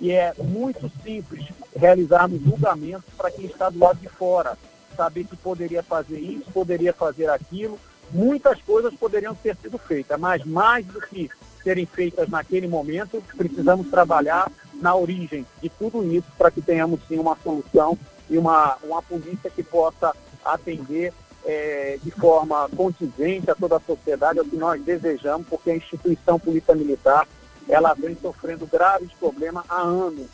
E 0.00 0.12
é 0.12 0.32
muito 0.38 0.90
simples 1.02 1.46
realizarmos 1.76 2.40
julgamentos 2.42 3.12
para 3.16 3.30
quem 3.30 3.46
está 3.46 3.68
do 3.68 3.78
lado 3.78 3.98
de 3.98 4.08
fora, 4.08 4.56
saber 4.96 5.24
que 5.24 5.36
poderia 5.36 5.82
fazer 5.82 6.18
isso, 6.18 6.50
poderia 6.52 6.92
fazer 6.92 7.28
aquilo, 7.28 7.78
muitas 8.10 8.60
coisas 8.62 8.94
poderiam 8.94 9.34
ter 9.34 9.56
sido 9.56 9.78
feitas, 9.78 10.18
mas 10.18 10.44
mais 10.44 10.86
do 10.86 11.00
que 11.00 11.30
serem 11.62 11.86
feitas 11.86 12.28
naquele 12.28 12.66
momento, 12.66 13.22
precisamos 13.36 13.88
trabalhar 13.90 14.50
na 14.80 14.94
origem 14.94 15.44
de 15.60 15.68
tudo 15.68 16.04
isso 16.04 16.26
para 16.36 16.50
que 16.50 16.62
tenhamos 16.62 17.00
sim 17.08 17.18
uma 17.18 17.36
solução 17.42 17.98
e 18.30 18.38
uma, 18.38 18.76
uma 18.82 19.02
polícia 19.02 19.50
que 19.50 19.62
possa 19.62 20.14
atender 20.44 21.12
é, 21.44 21.98
de 22.02 22.10
forma 22.10 22.68
contingente 22.76 23.50
a 23.50 23.54
toda 23.54 23.76
a 23.76 23.80
sociedade, 23.80 24.38
é 24.38 24.42
o 24.42 24.44
que 24.44 24.56
nós 24.56 24.82
desejamos, 24.82 25.46
porque 25.48 25.70
a 25.70 25.76
instituição 25.76 26.38
polícia 26.38 26.74
militar 26.74 27.26
ela 27.68 27.94
vem 27.94 28.16
sofrendo 28.20 28.66
graves 28.66 29.10
problemas 29.18 29.64
há 29.68 29.80
anos. 29.80 30.26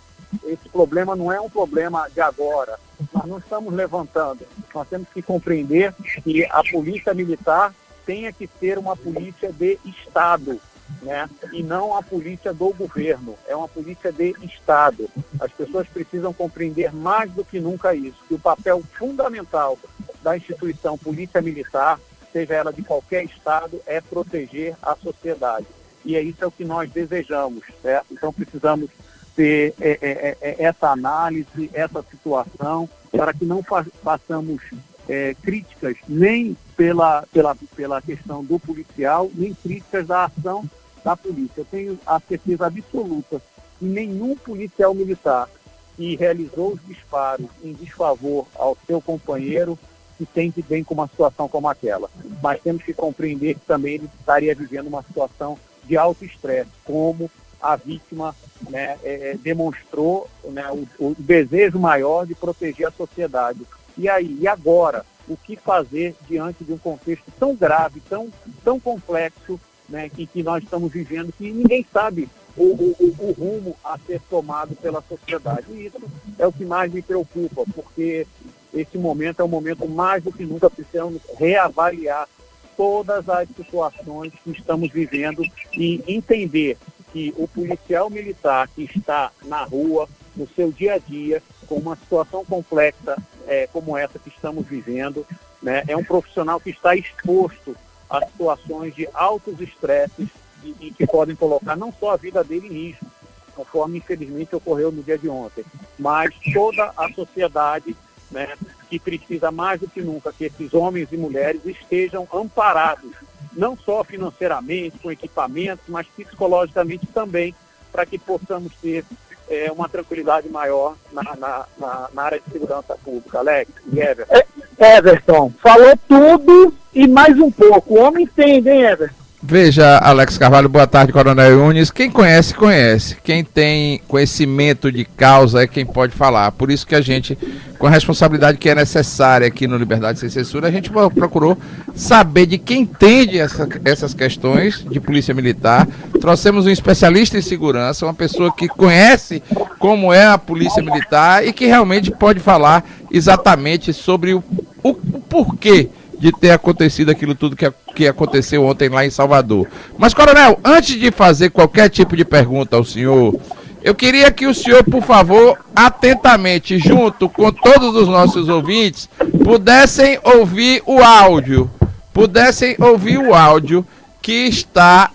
Esse 0.44 0.68
problema 0.68 1.14
não 1.14 1.32
é 1.32 1.40
um 1.40 1.50
problema 1.50 2.08
de 2.08 2.20
agora, 2.20 2.78
nós 3.12 3.24
não 3.24 3.38
estamos 3.38 3.72
levantando. 3.72 4.40
Nós 4.74 4.88
temos 4.88 5.08
que 5.08 5.22
compreender 5.22 5.94
que 6.22 6.44
a 6.46 6.62
polícia 6.64 7.14
militar 7.14 7.72
tenha 8.04 8.32
que 8.32 8.48
ser 8.58 8.78
uma 8.78 8.96
polícia 8.96 9.52
de 9.52 9.78
Estado, 9.84 10.60
né? 11.02 11.28
e 11.52 11.62
não 11.62 11.96
a 11.96 12.02
polícia 12.02 12.52
do 12.52 12.72
governo, 12.72 13.36
é 13.46 13.54
uma 13.54 13.68
polícia 13.68 14.12
de 14.12 14.34
Estado. 14.42 15.08
As 15.40 15.52
pessoas 15.52 15.86
precisam 15.88 16.32
compreender 16.32 16.92
mais 16.94 17.30
do 17.32 17.44
que 17.44 17.60
nunca 17.60 17.94
isso, 17.94 18.18
que 18.28 18.34
o 18.34 18.38
papel 18.38 18.82
fundamental 18.94 19.78
da 20.22 20.36
instituição 20.36 20.96
polícia 20.96 21.40
militar, 21.40 21.98
seja 22.32 22.54
ela 22.54 22.72
de 22.72 22.82
qualquer 22.82 23.24
Estado, 23.24 23.80
é 23.86 24.00
proteger 24.00 24.76
a 24.82 24.96
sociedade. 24.96 25.66
E 26.04 26.16
é 26.16 26.22
isso 26.22 26.44
é 26.44 26.46
o 26.46 26.50
que 26.50 26.64
nós 26.64 26.90
desejamos. 26.90 27.64
Né? 27.82 28.00
Então 28.10 28.32
precisamos 28.32 28.90
ter 29.34 29.74
é, 29.80 29.98
é, 30.00 30.36
é, 30.40 30.62
essa 30.64 30.88
análise, 30.90 31.70
essa 31.72 32.02
situação, 32.02 32.88
para 33.10 33.32
que 33.32 33.44
não 33.44 33.62
fa 33.62 33.84
façamos 34.02 34.62
é, 35.08 35.34
críticas 35.42 35.96
nem 36.08 36.56
pela, 36.76 37.24
pela, 37.32 37.56
pela 37.76 38.02
questão 38.02 38.44
do 38.44 38.58
policial, 38.58 39.30
nem 39.34 39.54
críticas 39.54 40.06
da 40.06 40.24
ação 40.24 40.64
da 41.04 41.16
polícia. 41.16 41.60
Eu 41.60 41.66
tenho 41.66 41.98
a 42.06 42.20
certeza 42.20 42.66
absoluta 42.66 43.40
que 43.78 43.84
nenhum 43.84 44.36
policial 44.36 44.94
militar 44.94 45.48
que 45.96 46.16
realizou 46.16 46.72
os 46.72 46.80
disparos 46.86 47.46
em 47.62 47.72
desfavor 47.72 48.46
ao 48.54 48.76
seu 48.86 49.00
companheiro 49.00 49.78
se 50.18 50.26
sente 50.32 50.62
bem 50.62 50.82
com 50.82 50.94
uma 50.94 51.08
situação 51.08 51.48
como 51.48 51.68
aquela. 51.68 52.08
Mas 52.42 52.60
temos 52.62 52.82
que 52.82 52.92
compreender 52.92 53.54
que 53.54 53.66
também 53.66 53.94
ele 53.94 54.10
estaria 54.18 54.54
vivendo 54.54 54.86
uma 54.86 55.02
situação 55.02 55.58
de 55.84 55.96
alto 55.96 56.24
estresse, 56.24 56.70
como 56.84 57.30
a 57.60 57.76
vítima 57.76 58.34
né, 58.68 58.98
é, 59.02 59.30
é, 59.30 59.36
demonstrou 59.36 60.28
né, 60.44 60.70
o, 60.70 60.86
o, 60.98 61.16
desejo 61.18 61.78
maior 61.78 62.26
de 62.26 62.34
proteger 62.34 62.88
a 62.88 62.92
sociedade. 62.92 63.60
E 63.96 64.08
aí, 64.08 64.36
e 64.40 64.48
agora? 64.48 65.04
O 65.26 65.36
que 65.36 65.56
fazer 65.56 66.14
diante 66.28 66.64
de 66.64 66.72
um 66.72 66.78
contexto 66.78 67.24
tão 67.38 67.54
grave, 67.54 68.00
tão, 68.00 68.30
tão 68.62 68.78
complexo, 68.78 69.58
né, 69.88 70.08
que, 70.08 70.26
que 70.26 70.42
nós 70.42 70.62
estamos 70.62 70.92
vivendo, 70.92 71.32
que 71.32 71.50
ninguém 71.50 71.86
sabe 71.90 72.28
o, 72.56 72.64
o, 72.64 73.16
o, 73.18 73.32
rumo 73.32 73.76
a 73.82 73.98
ser 73.98 74.20
tomado 74.28 74.74
pela 74.76 75.02
sociedade. 75.02 75.66
E 75.70 75.86
isso 75.86 75.96
é 76.38 76.46
o 76.46 76.52
que 76.52 76.64
mais 76.64 76.92
me 76.92 77.02
preocupa, 77.02 77.64
porque 77.74 78.26
esse 78.72 78.98
momento 78.98 79.40
é 79.40 79.44
um 79.44 79.48
momento 79.48 79.88
mais 79.88 80.22
do 80.22 80.32
que 80.32 80.44
nunca 80.44 80.68
precisamos 80.68 81.22
reavaliar 81.38 82.28
todas 82.76 83.28
as 83.28 83.48
situações 83.48 84.32
que 84.42 84.50
estamos 84.50 84.90
vivendo 84.90 85.42
e 85.72 86.02
entender 86.06 86.76
que 87.12 87.32
o 87.36 87.46
policial 87.46 88.10
militar 88.10 88.68
que 88.68 88.82
está 88.82 89.30
na 89.44 89.62
rua, 89.64 90.08
no 90.34 90.48
seu 90.48 90.72
dia 90.72 90.94
a 90.94 90.98
dia, 90.98 91.42
com 91.66 91.76
uma 91.76 91.96
situação 91.96 92.44
complexa 92.44 93.16
é, 93.46 93.68
como 93.72 93.96
essa 93.96 94.18
que 94.18 94.28
estamos 94.28 94.66
vivendo, 94.66 95.26
né, 95.62 95.84
é 95.88 95.96
um 95.96 96.04
profissional 96.04 96.60
que 96.60 96.70
está 96.70 96.94
exposto 96.94 97.76
a 98.08 98.24
situações 98.26 98.94
de 98.94 99.08
altos 99.12 99.60
estresses 99.60 100.28
e, 100.62 100.74
e 100.80 100.90
que 100.90 101.06
podem 101.06 101.34
colocar 101.34 101.76
não 101.76 101.92
só 101.92 102.12
a 102.12 102.16
vida 102.16 102.42
dele 102.44 102.68
em 102.68 102.88
risco, 102.88 103.06
conforme 103.54 103.98
infelizmente 103.98 104.54
ocorreu 104.54 104.90
no 104.90 105.02
dia 105.02 105.18
de 105.18 105.28
ontem, 105.28 105.64
mas 105.98 106.34
toda 106.52 106.92
a 106.96 107.12
sociedade 107.12 107.96
né, 108.30 108.54
que 108.88 108.98
precisa 108.98 109.50
mais 109.50 109.80
do 109.80 109.88
que 109.88 110.00
nunca 110.00 110.32
que 110.32 110.44
esses 110.44 110.74
homens 110.74 111.08
e 111.12 111.16
mulheres 111.16 111.64
estejam 111.64 112.26
amparados 112.32 113.12
não 113.56 113.76
só 113.76 114.04
financeiramente, 114.04 114.98
com 114.98 115.10
equipamentos, 115.10 115.84
mas 115.88 116.06
psicologicamente 116.08 117.06
também, 117.06 117.54
para 117.92 118.04
que 118.04 118.18
possamos 118.18 118.72
ter 118.82 119.04
é, 119.48 119.70
uma 119.70 119.88
tranquilidade 119.88 120.48
maior 120.48 120.96
na, 121.12 121.22
na, 121.22 121.66
na, 121.78 122.08
na, 122.12 122.22
área 122.22 122.40
de 122.40 122.52
segurança 122.52 122.96
pública. 123.04 123.38
Alex 123.38 123.70
e 123.92 124.00
Everton. 124.00 124.34
É, 124.78 124.96
Everton, 124.96 125.52
falou 125.62 125.98
tudo 126.08 126.74
e 126.94 127.06
mais 127.06 127.38
um 127.38 127.50
pouco. 127.50 127.94
O 127.94 128.00
homem 128.00 128.24
entende, 128.24 128.70
hein, 128.70 128.82
Everton? 128.82 129.23
Veja, 129.46 129.98
Alex 129.98 130.38
Carvalho, 130.38 130.70
boa 130.70 130.86
tarde, 130.86 131.12
Coronel 131.12 131.58
Yunes. 131.58 131.90
Quem 131.90 132.10
conhece, 132.10 132.54
conhece. 132.54 133.18
Quem 133.22 133.44
tem 133.44 134.00
conhecimento 134.08 134.90
de 134.90 135.04
causa 135.04 135.62
é 135.62 135.66
quem 135.66 135.84
pode 135.84 136.14
falar. 136.14 136.50
Por 136.52 136.70
isso 136.70 136.86
que 136.86 136.94
a 136.94 137.02
gente, 137.02 137.36
com 137.78 137.86
a 137.86 137.90
responsabilidade 137.90 138.56
que 138.56 138.70
é 138.70 138.74
necessária 138.74 139.46
aqui 139.46 139.66
no 139.66 139.76
Liberdade 139.76 140.18
Sem 140.18 140.30
Censura, 140.30 140.68
a 140.68 140.70
gente 140.70 140.90
procurou 140.90 141.58
saber 141.94 142.46
de 142.46 142.56
quem 142.56 142.80
entende 142.80 143.38
essa, 143.38 143.68
essas 143.84 144.14
questões 144.14 144.82
de 144.90 144.98
polícia 144.98 145.34
militar. 145.34 145.86
Trouxemos 146.18 146.64
um 146.64 146.70
especialista 146.70 147.36
em 147.36 147.42
segurança, 147.42 148.06
uma 148.06 148.14
pessoa 148.14 148.50
que 148.50 148.66
conhece 148.66 149.42
como 149.78 150.10
é 150.10 150.24
a 150.24 150.38
polícia 150.38 150.82
militar 150.82 151.46
e 151.46 151.52
que 151.52 151.66
realmente 151.66 152.10
pode 152.10 152.40
falar 152.40 152.82
exatamente 153.10 153.92
sobre 153.92 154.32
o, 154.32 154.42
o, 154.82 154.88
o 154.88 155.20
porquê 155.28 155.90
de 156.24 156.32
ter 156.32 156.52
acontecido 156.52 157.10
aquilo 157.10 157.34
tudo 157.34 157.54
que, 157.54 157.70
que 157.94 158.08
aconteceu 158.08 158.64
ontem 158.64 158.88
lá 158.88 159.04
em 159.04 159.10
Salvador. 159.10 159.68
Mas, 159.98 160.14
Coronel, 160.14 160.58
antes 160.64 160.98
de 160.98 161.10
fazer 161.10 161.50
qualquer 161.50 161.90
tipo 161.90 162.16
de 162.16 162.24
pergunta 162.24 162.76
ao 162.76 162.82
senhor, 162.82 163.38
eu 163.82 163.94
queria 163.94 164.30
que 164.30 164.46
o 164.46 164.54
senhor, 164.54 164.82
por 164.84 165.02
favor, 165.02 165.58
atentamente, 165.76 166.78
junto 166.78 167.28
com 167.28 167.52
todos 167.52 167.94
os 167.94 168.08
nossos 168.08 168.48
ouvintes, 168.48 169.06
pudessem 169.44 170.18
ouvir 170.24 170.82
o 170.86 171.02
áudio. 171.02 171.70
Pudessem 172.10 172.74
ouvir 172.78 173.18
o 173.18 173.34
áudio 173.34 173.86
que 174.22 174.46
está. 174.46 175.10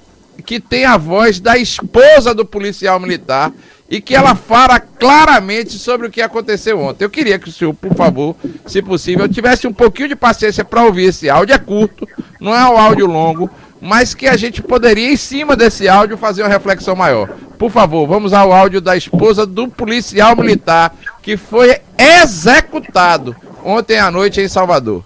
que 0.46 0.60
tem 0.60 0.86
a 0.86 0.96
voz 0.96 1.40
da 1.40 1.58
esposa 1.58 2.36
do 2.36 2.46
policial 2.46 3.00
militar 3.00 3.52
e 3.90 4.00
que 4.00 4.16
ela 4.16 4.36
fala 4.36 4.80
claramente 4.80 5.80
sobre 5.80 6.08
o 6.08 6.12
que 6.12 6.22
aconteceu 6.22 6.80
ontem. 6.80 7.04
Eu 7.04 7.10
queria 7.10 7.40
que 7.40 7.50
o 7.50 7.52
senhor, 7.52 7.74
por 7.74 7.96
favor, 7.96 8.36
se 8.66 8.82
possível, 8.82 9.28
tivesse 9.28 9.68
um 9.68 9.74
pouquinho 9.74 10.10
de 10.10 10.16
paciência 10.16 10.64
para 10.64 10.84
ouvir 10.84 11.06
esse 11.06 11.30
áudio. 11.30 11.56
É 11.56 11.58
curto, 11.58 12.08
não 12.40 12.54
é 12.54 12.70
um 12.70 12.78
áudio 12.78 13.08
longo, 13.08 13.50
mas 13.82 14.14
que 14.14 14.28
a 14.28 14.38
gente 14.38 14.62
poderia, 14.62 15.12
em 15.12 15.18
cima 15.18 15.56
desse 15.56 15.90
áudio, 15.90 16.18
fazer 16.18 16.44
uma 16.44 16.50
reflexão 16.50 16.96
maior. 16.96 17.30
Por 17.58 17.72
favor, 17.72 18.08
vamos 18.08 18.32
ao 18.32 18.54
áudio 18.54 18.80
da 18.80 18.96
esposa 18.96 19.46
do 19.46 19.68
policial 19.68 20.36
militar 20.36 20.96
que 21.22 21.36
foi 21.36 21.80
executado 21.98 23.36
ontem 23.64 23.98
à 23.98 24.12
noite 24.12 24.40
em 24.40 24.48
Salvador. 24.48 25.04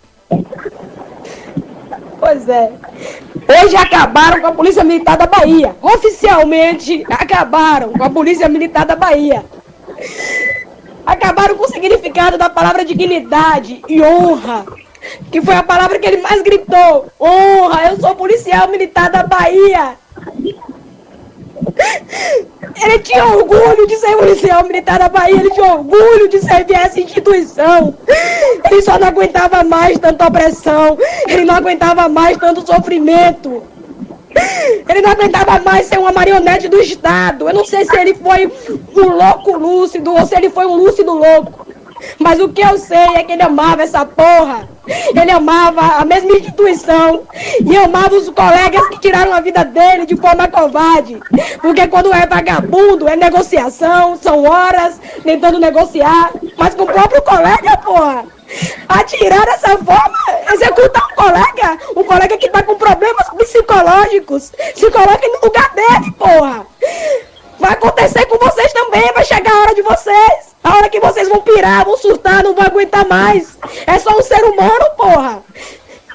Pois 2.24 2.48
é. 2.48 2.72
Hoje 3.66 3.76
acabaram 3.76 4.40
com 4.40 4.48
a 4.48 4.54
Polícia 4.54 4.82
Militar 4.82 5.18
da 5.18 5.28
Bahia. 5.28 5.76
Oficialmente 5.82 7.04
acabaram 7.10 7.92
com 7.92 8.02
a 8.02 8.10
Polícia 8.10 8.48
Militar 8.48 8.86
da 8.86 8.96
Bahia. 8.96 9.44
Acabaram 11.06 11.58
com 11.58 11.66
o 11.66 11.68
significado 11.68 12.38
da 12.38 12.50
palavra 12.50 12.86
dignidade 12.86 13.82
e 13.90 14.02
honra. 14.02 14.64
Que 15.30 15.42
foi 15.42 15.54
a 15.54 15.64
palavra 15.64 16.00
que 16.00 16.08
ele 16.08 16.22
mais 16.22 16.42
gritou. 16.42 17.08
Honra, 17.20 17.92
eu 17.92 18.00
sou 18.00 18.16
policial 18.16 18.70
militar 18.70 19.10
da 19.10 19.24
Bahia. 19.24 19.98
Ele 22.82 23.00
tinha 23.00 23.26
orgulho 23.26 23.88
de 23.88 23.96
ser 23.98 24.16
policial 24.18 24.64
militar 24.64 25.00
da 25.00 25.08
Bahia, 25.08 25.40
ele 25.40 25.52
tinha 25.52 25.74
orgulho 25.74 26.28
de 26.28 26.40
servir 26.40 26.76
essa 26.76 27.00
instituição. 27.00 27.94
Ele 28.70 28.82
só 28.82 28.98
não 28.98 29.08
aguentava 29.08 29.64
mais 29.64 30.00
tanta 30.00 30.28
opressão, 30.28 30.98
ele 31.28 31.46
não 31.46 31.56
aguentava 31.56 32.10
mais 32.10 32.38
tanto 32.38 32.66
sofrimento. 32.66 33.64
Ele 34.90 35.02
não 35.02 35.12
aguentava 35.12 35.60
mais 35.60 35.86
ser 35.86 36.00
uma 36.00 36.12
marionete 36.12 36.68
do 36.68 36.80
Estado. 36.80 37.48
Eu 37.48 37.54
não 37.54 37.64
sei 37.64 37.86
se 37.86 37.96
ele 37.96 38.16
foi 38.16 38.52
um 38.96 39.10
louco 39.10 39.58
lúcido 39.58 40.12
ou 40.14 40.26
se 40.26 40.36
ele 40.36 40.50
foi 40.50 40.66
um 40.66 40.76
lúcido 40.76 41.14
louco. 41.14 41.68
Mas 42.18 42.40
o 42.40 42.50
que 42.50 42.62
eu 42.62 42.78
sei 42.80 43.16
é 43.16 43.24
que 43.24 43.32
ele 43.32 43.44
amava 43.44 43.84
essa 43.84 44.04
porra. 44.06 44.73
Ele 44.86 45.32
amava 45.32 46.00
a 46.02 46.06
mesma 46.06 46.34
instituição 46.34 47.24
e 47.64 47.78
amava 47.78 48.16
os 48.16 48.30
colegas 48.30 48.88
que 48.90 49.00
tiraram 49.00 49.34
a 49.34 49.40
vida 49.40 49.64
dele 49.64 50.06
de 50.06 50.16
forma 50.18 50.48
covarde. 50.48 51.20
Porque 51.62 51.88
quando 51.88 52.14
é 52.14 52.28
vagabundo, 52.28 53.08
é 53.08 53.16
negociação, 53.16 54.18
são 54.18 54.44
horas 54.44 55.00
tentando 55.24 55.60
negociar, 55.60 56.32
mas 56.58 56.76
com 56.76 56.84
o 56.84 56.88
próprio 56.88 57.22
colega, 57.22 57.78
porra. 57.78 58.26
Atirar 58.88 59.46
dessa 59.46 59.78
forma, 59.78 60.18
executar 60.54 61.04
um 61.12 61.16
colega, 61.16 61.80
um 61.96 62.04
colega 62.04 62.38
que 62.38 62.50
tá 62.50 62.62
com 62.62 62.76
problemas 62.76 63.30
psicológicos, 63.38 64.52
se 64.76 64.92
coloca 64.92 65.28
no 65.28 65.48
lugar 65.48 65.74
dele, 65.74 66.12
porra. 66.18 66.68
Vai 67.58 67.72
acontecer 67.72 68.26
com 68.26 68.38
vocês 68.38 68.74
também, 68.74 69.10
vai 69.16 69.24
chegar 69.24 69.52
a 69.52 69.62
hora 69.62 69.76
de 69.76 69.82
vocês. 69.82 70.53
A 70.64 70.76
hora 70.78 70.90
que 70.90 71.00
vocês 71.00 71.28
vão 71.28 71.42
pirar, 71.42 71.86
vão 71.86 71.98
surtar, 71.98 72.44
não 72.44 72.56
vão 72.56 72.64
aguentar 72.64 73.08
mais. 73.08 73.58
É 73.86 74.00
só 74.00 74.18
um 74.18 74.22
ser 74.22 74.44
humano, 74.44 74.86
porra. 74.96 75.44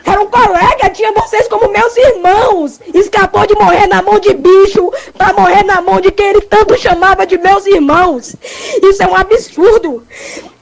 Era 0.08 0.22
um 0.22 0.26
colega, 0.26 0.88
tinha 0.88 1.12
vocês 1.12 1.46
como 1.48 1.70
meus 1.70 1.94
irmãos. 1.96 2.80
Escapou 2.94 3.46
de 3.46 3.54
morrer 3.54 3.86
na 3.86 4.00
mão 4.00 4.18
de 4.18 4.32
bicho 4.32 4.90
para 5.16 5.34
morrer 5.34 5.62
na 5.64 5.82
mão 5.82 6.00
de 6.00 6.10
quem 6.10 6.28
ele 6.28 6.40
tanto 6.40 6.78
chamava 6.78 7.26
de 7.26 7.36
meus 7.36 7.66
irmãos. 7.66 8.34
Isso 8.82 9.02
é 9.02 9.06
um 9.06 9.14
absurdo. 9.14 10.02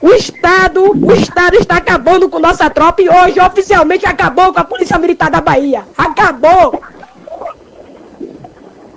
O 0.01 0.09
Estado, 0.09 0.83
o 0.83 1.13
Estado 1.13 1.55
está 1.55 1.77
acabando 1.77 2.29
com 2.29 2.39
nossa 2.39 2.69
tropa 2.69 3.01
e 3.01 3.09
hoje 3.09 3.39
oficialmente 3.39 4.05
acabou 4.05 4.51
com 4.51 4.59
a 4.59 4.65
Polícia 4.65 4.97
Militar 4.97 5.31
da 5.31 5.39
Bahia. 5.39 5.85
Acabou. 5.97 6.81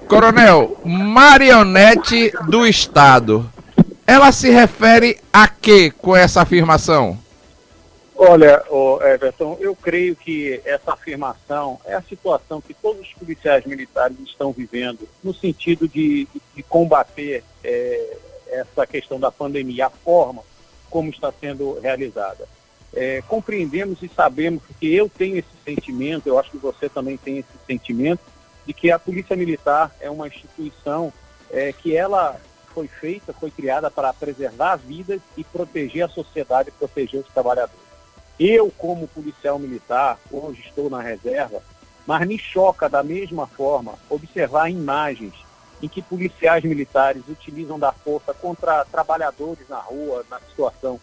Coronel, 0.09 0.77
marionete 0.85 2.33
do 2.49 2.67
Estado. 2.67 3.49
Ela 4.11 4.33
se 4.33 4.51
refere 4.51 5.21
a 5.33 5.47
que 5.47 5.93
com 5.93 6.17
essa 6.17 6.43
afirmação? 6.43 7.17
Olha, 8.17 8.61
Everton, 9.03 9.57
eu 9.61 9.73
creio 9.77 10.17
que 10.17 10.61
essa 10.65 10.95
afirmação 10.95 11.79
é 11.85 11.95
a 11.95 12.03
situação 12.03 12.61
que 12.61 12.75
todos 12.75 13.03
os 13.03 13.13
policiais 13.13 13.65
militares 13.65 14.19
estão 14.27 14.51
vivendo 14.51 15.09
no 15.23 15.33
sentido 15.33 15.87
de, 15.87 16.27
de 16.57 16.63
combater 16.65 17.45
é, 17.63 18.17
essa 18.49 18.85
questão 18.85 19.21
da 19.21 19.31
pandemia, 19.31 19.87
a 19.87 19.91
forma 19.91 20.43
como 20.91 21.11
está 21.11 21.33
sendo 21.41 21.79
realizada. 21.79 22.49
É, 22.93 23.23
compreendemos 23.29 24.03
e 24.03 24.09
sabemos, 24.09 24.61
porque 24.67 24.89
eu 24.89 25.09
tenho 25.09 25.37
esse 25.37 25.47
sentimento, 25.65 26.27
eu 26.27 26.37
acho 26.37 26.51
que 26.51 26.59
você 26.59 26.89
também 26.89 27.17
tem 27.17 27.39
esse 27.39 27.65
sentimento, 27.65 28.23
de 28.67 28.73
que 28.73 28.91
a 28.91 28.99
Polícia 28.99 29.37
Militar 29.37 29.95
é 30.01 30.11
uma 30.11 30.27
instituição 30.27 31.13
é, 31.53 31.73
que 31.73 31.97
ela 31.97 32.41
foi 32.75 32.89
feita, 32.89 33.33
foi 33.33 33.51
criada 33.51 33.91
para 33.91 34.13
preservar 34.13 34.77
vidas 34.77 35.21
e 35.37 35.45
proteger 35.45 36.05
a 36.05 36.09
sociedade, 36.09 36.71
proteger 36.71 37.21
os 37.21 37.29
trabalhadores. 37.29 37.91
Eu, 38.39 38.71
como 38.71 39.07
policial 39.09 39.59
militar, 39.59 40.19
hoje 40.31 40.63
estou 40.67 40.89
na 40.89 41.01
reserva, 41.01 41.63
mas 42.07 42.27
me 42.27 42.39
choca 42.39 42.89
da 42.89 43.03
mesma 43.03 43.47
forma 43.47 43.95
observar 44.09 44.71
imagens 44.71 45.35
em 45.83 45.89
que 45.89 46.03
policiais 46.03 46.65
militares 46.65 47.23
utilizam 47.29 47.79
da 47.79 47.93
força 47.93 48.35
contra 48.35 48.85
trabalhadores 48.85 49.69
na 49.69 49.79
rua, 49.79 50.25
na 50.31 50.41
situação 50.41 51.01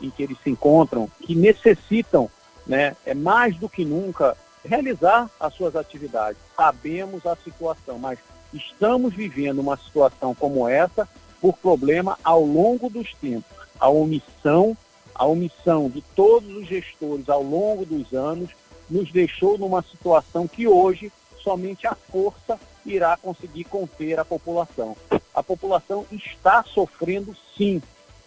em 0.00 0.10
que 0.10 0.22
eles 0.22 0.38
se 0.42 0.50
encontram, 0.50 1.10
que 1.20 1.34
necessitam, 1.34 2.30
né, 2.66 2.96
é 3.04 3.14
mais 3.14 3.56
do 3.56 3.68
que 3.68 3.84
nunca, 3.84 4.36
realizar 4.64 5.28
as 5.38 5.54
suas 5.54 5.74
atividades. 5.74 6.40
Sabemos 6.56 7.26
a 7.26 7.36
situação, 7.36 7.98
mas 7.98 8.18
estamos 8.52 9.14
vivendo 9.14 9.60
uma 9.60 9.76
situação 9.76 10.34
como 10.34 10.68
essa 10.68 11.08
por 11.40 11.56
problema 11.56 12.18
ao 12.22 12.44
longo 12.44 12.90
dos 12.90 13.14
tempos. 13.14 13.50
A 13.78 13.88
omissão, 13.88 14.76
a 15.14 15.24
omissão 15.24 15.88
de 15.88 16.02
todos 16.14 16.54
os 16.56 16.66
gestores 16.66 17.28
ao 17.28 17.42
longo 17.42 17.84
dos 17.84 18.12
anos 18.12 18.50
nos 18.88 19.10
deixou 19.10 19.56
numa 19.56 19.82
situação 19.82 20.46
que 20.46 20.66
hoje 20.66 21.12
somente 21.42 21.86
a 21.86 21.94
força 21.94 22.58
irá 22.84 23.16
conseguir 23.16 23.64
conter 23.64 24.18
a 24.18 24.24
população. 24.24 24.96
A 25.34 25.42
população 25.42 26.04
está 26.10 26.64
sofrendo 26.64 27.34
sim, 27.56 27.80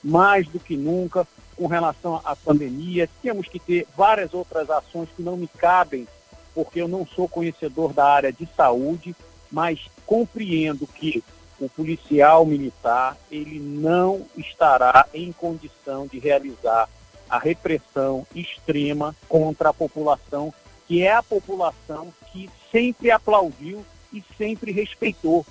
mais 0.03 0.47
do 0.47 0.59
que 0.59 0.75
nunca, 0.75 1.27
com 1.55 1.67
relação 1.67 2.21
à 2.23 2.35
pandemia. 2.35 3.09
Temos 3.21 3.47
que 3.47 3.59
ter 3.59 3.87
várias 3.95 4.33
outras 4.33 4.69
ações 4.69 5.09
que 5.15 5.21
não 5.21 5.37
me 5.37 5.47
cabem, 5.47 6.07
porque 6.53 6.81
eu 6.81 6.87
não 6.87 7.05
sou 7.05 7.27
conhecedor 7.27 7.93
da 7.93 8.05
área 8.05 8.31
de 8.31 8.47
saúde, 8.55 9.15
mas 9.53 9.79
compreendo 10.03 10.87
que 10.87 11.23
o 11.59 11.69
policial 11.69 12.43
militar 12.43 13.15
ele 13.31 13.59
não 13.59 14.25
estará 14.35 15.05
em 15.13 15.31
condição 15.31 16.07
de 16.07 16.17
realizar 16.17 16.89
a 17.29 17.37
repressão 17.37 18.25
extrema 18.35 19.15
contra 19.29 19.69
a 19.69 19.73
população, 19.73 20.51
que 20.87 21.03
é 21.03 21.13
a 21.13 21.21
população 21.21 22.11
que 22.31 22.49
sempre 22.71 23.11
aplaudiu 23.11 23.85
e 24.11 24.23
sempre 24.37 24.71
respeitou. 24.71 25.45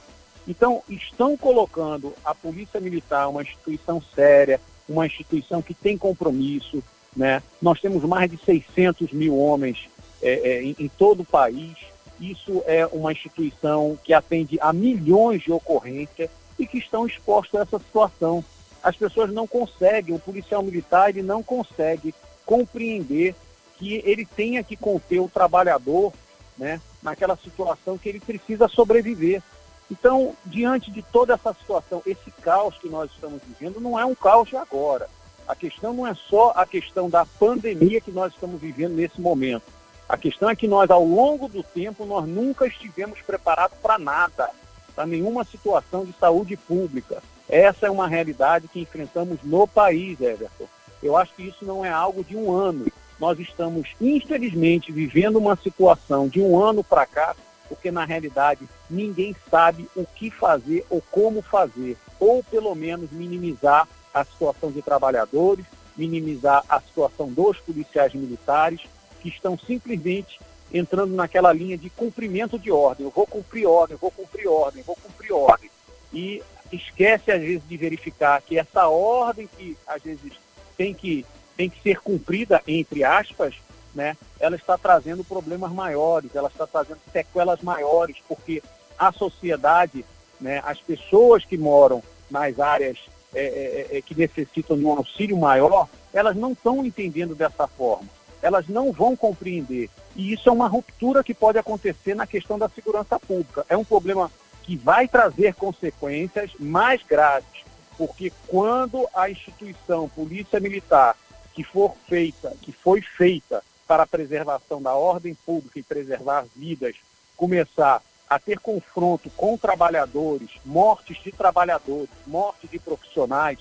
Então, 0.46 0.82
estão 0.88 1.36
colocando 1.36 2.12
a 2.24 2.34
Polícia 2.34 2.80
Militar, 2.80 3.28
uma 3.28 3.42
instituição 3.42 4.02
séria, 4.14 4.60
uma 4.88 5.06
instituição 5.06 5.62
que 5.62 5.72
tem 5.72 5.96
compromisso. 5.96 6.82
Né? 7.16 7.40
Nós 7.60 7.80
temos 7.80 8.02
mais 8.02 8.28
de 8.28 8.36
600 8.38 9.12
mil 9.12 9.38
homens 9.38 9.88
é, 10.20 10.32
é, 10.32 10.62
em, 10.62 10.76
em 10.78 10.88
todo 10.88 11.20
o 11.20 11.24
país 11.24 11.91
isso 12.30 12.62
é 12.66 12.86
uma 12.86 13.12
instituição 13.12 13.98
que 14.04 14.14
atende 14.14 14.58
a 14.60 14.72
milhões 14.72 15.42
de 15.42 15.52
ocorrências 15.52 16.30
e 16.58 16.66
que 16.66 16.78
estão 16.78 17.06
expostos 17.06 17.58
a 17.58 17.62
essa 17.62 17.78
situação. 17.78 18.44
As 18.82 18.96
pessoas 18.96 19.32
não 19.32 19.46
conseguem, 19.46 20.14
o 20.14 20.20
policial 20.20 20.62
militar 20.62 21.10
ele 21.10 21.22
não 21.22 21.42
consegue 21.42 22.14
compreender 22.46 23.34
que 23.78 24.02
ele 24.04 24.24
tenha 24.24 24.62
que 24.62 24.76
conter 24.76 25.20
o 25.20 25.28
trabalhador 25.28 26.12
né, 26.56 26.80
naquela 27.02 27.36
situação 27.36 27.98
que 27.98 28.08
ele 28.08 28.20
precisa 28.20 28.68
sobreviver. 28.68 29.42
Então, 29.90 30.34
diante 30.46 30.90
de 30.90 31.02
toda 31.02 31.34
essa 31.34 31.52
situação, 31.52 32.02
esse 32.06 32.30
caos 32.40 32.78
que 32.78 32.88
nós 32.88 33.10
estamos 33.10 33.40
vivendo 33.46 33.80
não 33.80 33.98
é 33.98 34.04
um 34.04 34.14
caos 34.14 34.48
de 34.48 34.56
agora. 34.56 35.08
A 35.46 35.56
questão 35.56 35.92
não 35.92 36.06
é 36.06 36.14
só 36.14 36.52
a 36.54 36.64
questão 36.64 37.10
da 37.10 37.26
pandemia 37.26 38.00
que 38.00 38.12
nós 38.12 38.32
estamos 38.32 38.60
vivendo 38.60 38.94
nesse 38.94 39.20
momento. 39.20 39.64
A 40.12 40.18
questão 40.18 40.50
é 40.50 40.54
que 40.54 40.68
nós, 40.68 40.90
ao 40.90 41.02
longo 41.02 41.48
do 41.48 41.62
tempo, 41.62 42.04
nós 42.04 42.28
nunca 42.28 42.66
estivemos 42.66 43.22
preparados 43.22 43.78
para 43.78 43.98
nada, 43.98 44.50
para 44.94 45.06
nenhuma 45.06 45.42
situação 45.42 46.04
de 46.04 46.12
saúde 46.12 46.54
pública. 46.54 47.22
Essa 47.48 47.86
é 47.86 47.90
uma 47.90 48.06
realidade 48.06 48.68
que 48.68 48.80
enfrentamos 48.80 49.38
no 49.42 49.66
país, 49.66 50.20
Everton. 50.20 50.66
Eu 51.02 51.16
acho 51.16 51.34
que 51.34 51.48
isso 51.48 51.64
não 51.64 51.82
é 51.82 51.88
algo 51.88 52.22
de 52.22 52.36
um 52.36 52.52
ano. 52.52 52.92
Nós 53.18 53.38
estamos, 53.38 53.88
infelizmente, 53.98 54.92
vivendo 54.92 55.36
uma 55.36 55.56
situação 55.56 56.28
de 56.28 56.42
um 56.42 56.62
ano 56.62 56.84
para 56.84 57.06
cá, 57.06 57.34
porque 57.66 57.90
na 57.90 58.04
realidade 58.04 58.68
ninguém 58.90 59.34
sabe 59.50 59.88
o 59.96 60.04
que 60.04 60.30
fazer 60.30 60.84
ou 60.90 61.02
como 61.10 61.40
fazer, 61.40 61.96
ou 62.20 62.44
pelo 62.44 62.74
menos 62.74 63.10
minimizar 63.10 63.88
a 64.12 64.22
situação 64.26 64.70
de 64.70 64.82
trabalhadores, 64.82 65.64
minimizar 65.96 66.62
a 66.68 66.78
situação 66.82 67.32
dos 67.32 67.58
policiais 67.60 68.12
militares, 68.12 68.82
que 69.22 69.28
estão 69.28 69.56
simplesmente 69.56 70.40
entrando 70.72 71.14
naquela 71.14 71.52
linha 71.52 71.78
de 71.78 71.88
cumprimento 71.90 72.58
de 72.58 72.70
ordem. 72.72 73.06
Eu 73.06 73.12
vou 73.14 73.26
cumprir 73.26 73.66
ordem, 73.66 73.96
vou 73.96 74.10
cumprir 74.10 74.48
ordem, 74.48 74.82
vou 74.82 74.96
cumprir 74.96 75.32
ordem. 75.32 75.70
E 76.12 76.42
esquece, 76.72 77.30
às 77.30 77.40
vezes, 77.40 77.62
de 77.68 77.76
verificar 77.76 78.40
que 78.42 78.58
essa 78.58 78.88
ordem 78.88 79.48
que, 79.56 79.76
às 79.86 80.02
vezes, 80.02 80.32
tem 80.76 80.92
que, 80.92 81.24
tem 81.56 81.70
que 81.70 81.80
ser 81.82 82.00
cumprida, 82.00 82.62
entre 82.66 83.04
aspas, 83.04 83.54
né, 83.94 84.16
ela 84.40 84.56
está 84.56 84.76
trazendo 84.78 85.22
problemas 85.22 85.70
maiores, 85.70 86.34
ela 86.34 86.48
está 86.48 86.66
trazendo 86.66 87.00
sequelas 87.12 87.60
maiores, 87.60 88.16
porque 88.26 88.62
a 88.98 89.12
sociedade, 89.12 90.04
né, 90.40 90.62
as 90.64 90.80
pessoas 90.80 91.44
que 91.44 91.58
moram 91.58 92.02
nas 92.30 92.58
áreas 92.58 92.98
é, 93.34 93.44
é, 93.92 93.98
é, 93.98 94.02
que 94.02 94.14
necessitam 94.14 94.78
de 94.78 94.84
um 94.84 94.92
auxílio 94.92 95.36
maior, 95.36 95.88
elas 96.12 96.34
não 96.34 96.52
estão 96.52 96.84
entendendo 96.84 97.34
dessa 97.34 97.66
forma. 97.66 98.08
Elas 98.42 98.68
não 98.68 98.92
vão 98.92 99.16
compreender. 99.16 99.88
E 100.14 100.32
isso 100.32 100.48
é 100.48 100.52
uma 100.52 100.68
ruptura 100.68 101.24
que 101.24 101.32
pode 101.32 101.58
acontecer 101.58 102.14
na 102.14 102.26
questão 102.26 102.58
da 102.58 102.68
segurança 102.68 103.18
pública. 103.18 103.64
É 103.68 103.76
um 103.76 103.84
problema 103.84 104.30
que 104.62 104.76
vai 104.76 105.08
trazer 105.08 105.54
consequências 105.54 106.50
mais 106.58 107.02
graves, 107.02 107.64
porque 107.96 108.32
quando 108.48 109.08
a 109.14 109.30
instituição 109.30 110.08
Polícia 110.08 110.60
Militar, 110.60 111.16
que 111.54 111.62
for 111.62 111.94
feita, 112.08 112.52
que 112.60 112.72
foi 112.72 113.00
feita 113.00 113.62
para 113.86 114.04
a 114.04 114.06
preservação 114.06 114.80
da 114.80 114.94
ordem 114.94 115.34
pública 115.34 115.78
e 115.78 115.82
preservar 115.82 116.44
vidas, 116.56 116.96
começar 117.36 118.02
a 118.28 118.38
ter 118.38 118.58
confronto 118.58 119.28
com 119.30 119.58
trabalhadores, 119.58 120.50
mortes 120.64 121.22
de 121.22 121.30
trabalhadores, 121.30 122.08
mortes 122.26 122.70
de 122.70 122.78
profissionais, 122.78 123.58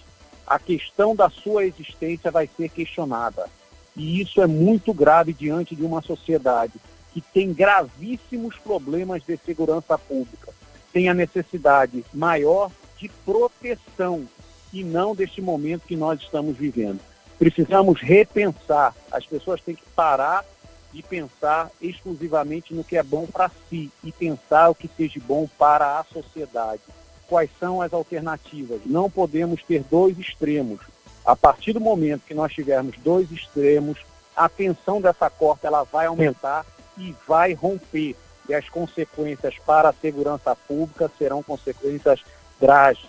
a 0.48 0.58
questão 0.58 1.16
da 1.16 1.30
sua 1.30 1.66
existência 1.66 2.32
vai 2.32 2.50
ser 2.56 2.70
questionada. 2.70 3.50
E 3.96 4.22
isso 4.22 4.42
é 4.42 4.48
muito 4.48 4.94
grave 4.94 5.34
diante 5.34 5.76
de 5.76 5.84
uma 5.84 6.02
sociedade 6.02 6.74
que 7.14 7.22
tem 7.22 7.54
gravíssimos 7.54 8.56
problemas 8.58 9.24
de 9.24 9.38
segurança 9.38 9.98
pública, 9.98 10.54
tem 10.94 11.10
a 11.10 11.14
necessidade 11.14 12.06
maior 12.14 12.72
de 12.98 13.10
proteção 13.26 14.28
e 14.72 14.84
não 14.84 15.14
deste 15.14 15.42
momento 15.42 15.86
que 15.86 15.96
nós 15.96 16.22
estamos 16.22 16.56
vivendo. 16.56 17.00
Precisamos 17.38 18.00
repensar, 18.00 18.96
as 19.12 19.26
pessoas 19.26 19.62
têm 19.62 19.76
que 19.76 19.84
parar 19.96 20.46
de 20.94 21.02
pensar 21.02 21.70
exclusivamente 21.82 22.74
no 22.74 22.84
que 22.84 22.98
é 22.98 23.04
bom 23.04 23.26
para 23.26 23.50
si 23.70 23.92
e 24.04 24.12
pensar 24.12 24.70
o 24.70 24.76
que 24.76 24.90
seja 24.96 25.20
bom 25.26 25.48
para 25.58 26.00
a 26.00 26.04
sociedade. 26.04 26.82
Quais 27.28 27.50
são 27.60 27.82
as 27.82 27.94
alternativas? 27.94 28.82
Não 28.86 29.10
podemos 29.10 29.64
ter 29.64 29.84
dois 29.90 30.20
extremos. 30.20 30.82
A 31.26 31.36
partir 31.36 31.74
do 31.74 31.80
momento 31.80 32.24
que 32.26 32.34
nós 32.34 32.54
tivermos 32.54 32.98
dois 32.98 33.32
extremos, 33.32 33.98
a 34.36 34.50
tensão 34.50 35.00
dessa 35.00 35.30
corta 35.30 35.68
ela 35.68 35.84
vai 35.84 36.08
aumentar 36.08 36.66
e 36.98 37.16
vai 37.28 37.54
romper. 37.54 38.16
E 38.50 38.54
as 38.54 38.68
consequências 38.70 39.56
para 39.66 39.90
a 39.90 39.94
segurança 39.94 40.56
pública 40.56 41.12
serão 41.18 41.44
consequências 41.44 42.22
graves, 42.60 43.06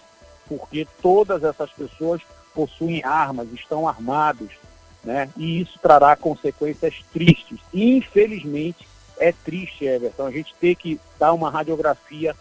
porque 0.46 0.87
todas 1.01 1.42
essas 1.42 1.70
pessoas 1.70 2.20
possuem 2.55 3.03
armas, 3.03 3.48
estão 3.53 3.88
armados, 3.88 4.51
né? 5.03 5.31
E 5.37 5.61
isso 5.61 5.79
trará 5.81 6.14
consequências 6.14 6.94
tristes. 7.12 7.59
Infelizmente, 7.72 8.87
é 9.18 9.33
triste, 9.33 9.85
Everton, 9.85 10.27
a 10.27 10.31
gente 10.31 10.55
ter 10.61 10.75
que 10.75 11.01
dar 11.18 11.33
uma 11.33 11.51
radiografia 11.51 12.37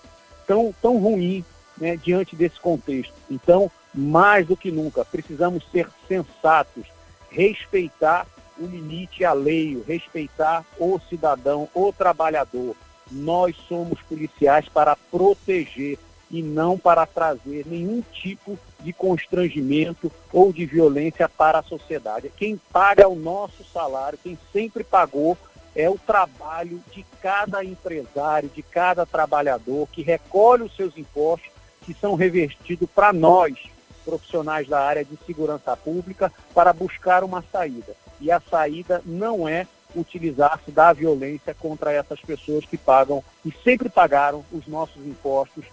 tão, 0.45 0.73
tão 0.81 0.97
ruim 0.97 1.45
né, 1.77 1.95
diante 1.95 2.35
desse 2.35 2.59
contexto. 2.59 3.13
Então, 3.29 3.71
mais 3.93 4.47
do 4.47 4.55
que 4.55 4.71
nunca, 4.71 5.03
precisamos 5.03 5.63
ser 5.71 5.87
sensatos, 6.07 6.85
respeitar 7.29 8.25
o 8.57 8.65
limite 8.65 9.25
alheio, 9.25 9.83
respeitar 9.87 10.63
o 10.77 10.99
cidadão, 11.09 11.67
o 11.73 11.91
trabalhador. 11.91 12.75
Nós 13.11 13.55
somos 13.67 13.99
policiais 14.01 14.69
para 14.69 14.95
proteger 14.95 15.97
e 16.29 16.41
não 16.41 16.77
para 16.77 17.05
trazer 17.05 17.65
nenhum 17.65 18.01
tipo 18.13 18.57
de 18.79 18.93
constrangimento 18.93 20.11
ou 20.31 20.53
de 20.53 20.65
violência 20.65 21.27
para 21.27 21.59
a 21.59 21.63
sociedade. 21.63 22.31
Quem 22.35 22.59
paga 22.71 23.07
o 23.07 23.15
nosso 23.15 23.63
salário, 23.65 24.19
quem 24.21 24.37
sempre 24.53 24.83
pagou, 24.83 25.37
é 25.75 25.89
o 25.89 25.97
trabalho 25.97 26.81
de 26.91 27.05
cada 27.21 27.63
empresário, 27.63 28.49
de 28.49 28.61
cada 28.61 29.05
trabalhador 29.05 29.87
que 29.91 30.01
recolhe 30.01 30.63
os 30.63 30.75
seus 30.75 30.97
impostos 30.97 31.51
que 31.81 31.93
são 31.93 32.15
revertidos 32.15 32.89
para 32.93 33.11
nós, 33.11 33.57
profissionais 34.03 34.67
da 34.67 34.79
área 34.79 35.05
de 35.05 35.17
segurança 35.25 35.75
pública, 35.77 36.31
para 36.53 36.73
buscar 36.73 37.23
uma 37.23 37.43
saída. 37.51 37.93
E 38.19 38.31
a 38.31 38.39
saída 38.39 39.01
não 39.05 39.47
é 39.47 39.67
utilizar-se 39.95 40.71
da 40.71 40.93
violência 40.93 41.53
contra 41.53 41.91
essas 41.91 42.19
pessoas 42.21 42.65
que 42.65 42.77
pagam 42.77 43.23
e 43.45 43.53
sempre 43.63 43.89
pagaram 43.89 44.43
os 44.51 44.67
nossos 44.67 45.05
impostos 45.05 45.65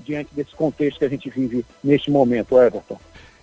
diante 0.00 0.30
desse 0.32 0.54
contexto 0.54 0.98
que 0.98 1.04
a 1.04 1.08
gente 1.08 1.30
vive 1.30 1.64
neste 1.82 2.10
momento, 2.10 2.60
Everton. 2.60 2.98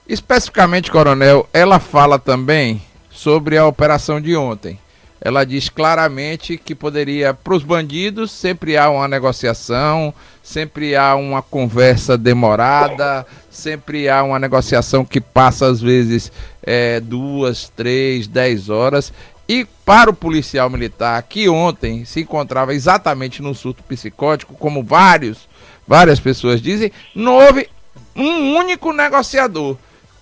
Especificamente, 0.07 0.91
Coronel, 0.91 1.47
ela 1.53 1.79
fala 1.79 2.19
também 2.19 2.81
sobre 3.09 3.57
a 3.57 3.65
operação 3.65 4.19
de 4.19 4.35
ontem. 4.35 4.79
Ela 5.23 5.45
diz 5.45 5.69
claramente 5.69 6.57
que 6.57 6.73
poderia, 6.73 7.31
para 7.33 7.53
os 7.53 7.63
bandidos, 7.63 8.31
sempre 8.31 8.75
há 8.75 8.89
uma 8.89 9.07
negociação, 9.07 10.11
sempre 10.41 10.95
há 10.95 11.15
uma 11.15 11.43
conversa 11.43 12.17
demorada, 12.17 13.25
sempre 13.49 14.09
há 14.09 14.23
uma 14.23 14.39
negociação 14.39 15.05
que 15.05 15.21
passa 15.21 15.67
às 15.67 15.79
vezes 15.79 16.31
é, 16.63 16.99
duas, 16.99 17.69
três, 17.69 18.27
dez 18.27 18.67
horas. 18.67 19.13
E 19.47 19.67
para 19.85 20.09
o 20.09 20.13
policial 20.13 20.69
militar, 20.69 21.21
que 21.23 21.47
ontem 21.47 22.03
se 22.03 22.21
encontrava 22.21 22.73
exatamente 22.73 23.41
no 23.41 23.53
surto 23.53 23.83
psicótico, 23.83 24.55
como 24.55 24.83
vários 24.83 25.49
várias 25.87 26.19
pessoas 26.19 26.61
dizem, 26.61 26.91
não 27.13 27.33
houve 27.33 27.67
um 28.15 28.55
único 28.55 28.93
negociador. 28.93 29.77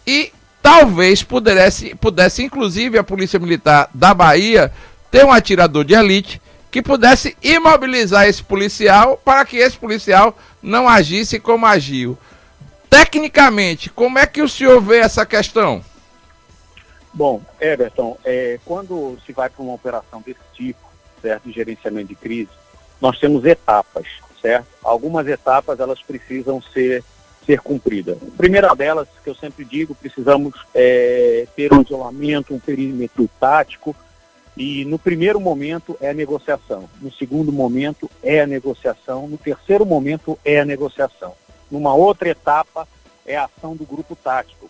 E 0.06 0.32
talvez 0.62 1.22
pudesse, 1.22 1.94
pudesse, 1.96 2.44
inclusive, 2.44 2.98
a 2.98 3.04
Polícia 3.04 3.40
Militar 3.40 3.90
da 3.94 4.14
Bahia 4.14 4.72
ter 5.12 5.26
um 5.26 5.32
atirador 5.32 5.84
de 5.84 5.94
elite 5.94 6.42
que 6.72 6.82
pudesse 6.82 7.36
imobilizar 7.42 8.28
esse 8.28 8.44
policial 8.44 9.18
para 9.24 9.44
que 9.46 9.58
esse 9.58 9.78
policial 9.78 10.38
não 10.62 10.88
agisse 10.88 11.40
como 11.40 11.66
agiu. 11.66 12.18
Tecnicamente, 12.90 13.90
como 13.90 14.20
é 14.20 14.26
que 14.26 14.42
o 14.42 14.50
senhor 14.50 14.82
vê 14.82 14.98
essa 14.98 15.26
questão? 15.26 15.84
Bom, 17.14 17.42
Everton, 17.60 18.18
é, 18.24 18.60
quando 18.66 19.18
se 19.26 19.34
vai 19.34 19.50
para 19.50 19.64
uma 19.64 19.74
operação 19.74 20.22
desse 20.22 20.40
tipo, 20.54 20.80
certo, 21.22 21.46
de 21.46 21.52
gerenciamento 21.52 22.10
de 22.10 22.16
crise, 22.16 22.50
nós 23.02 23.18
temos 23.20 23.46
etapas 23.46 24.06
certo? 24.42 24.68
Algumas 24.84 25.28
etapas 25.28 25.80
elas 25.80 26.02
precisam 26.02 26.62
ser 26.62 27.04
ser 27.46 27.62
cumpridas. 27.62 28.18
A 28.22 28.38
primeira 28.38 28.76
delas, 28.76 29.08
que 29.24 29.30
eu 29.30 29.34
sempre 29.34 29.66
digo, 29.66 29.96
precisamos 29.96 30.54
é, 30.76 31.48
ter 31.56 31.74
um 31.74 31.82
isolamento, 31.82 32.54
um 32.54 32.60
perímetro 32.60 33.28
tático, 33.40 33.96
e 34.60 34.84
no 34.84 35.00
primeiro 35.00 35.40
momento 35.40 35.98
é 36.02 36.10
a 36.10 36.14
negociação, 36.14 36.90
no 37.02 37.10
segundo 37.14 37.50
momento 37.50 38.12
é 38.22 38.42
a 38.42 38.46
negociação, 38.46 39.26
no 39.26 39.38
terceiro 39.38 39.86
momento 39.86 40.38
é 40.44 40.60
a 40.60 40.66
negociação. 40.66 41.34
Numa 41.72 41.94
outra 41.94 42.28
etapa 42.28 42.86
é 43.26 43.38
a 43.38 43.46
ação 43.46 43.74
do 43.74 43.86
grupo 43.86 44.18
tático. 44.18 44.70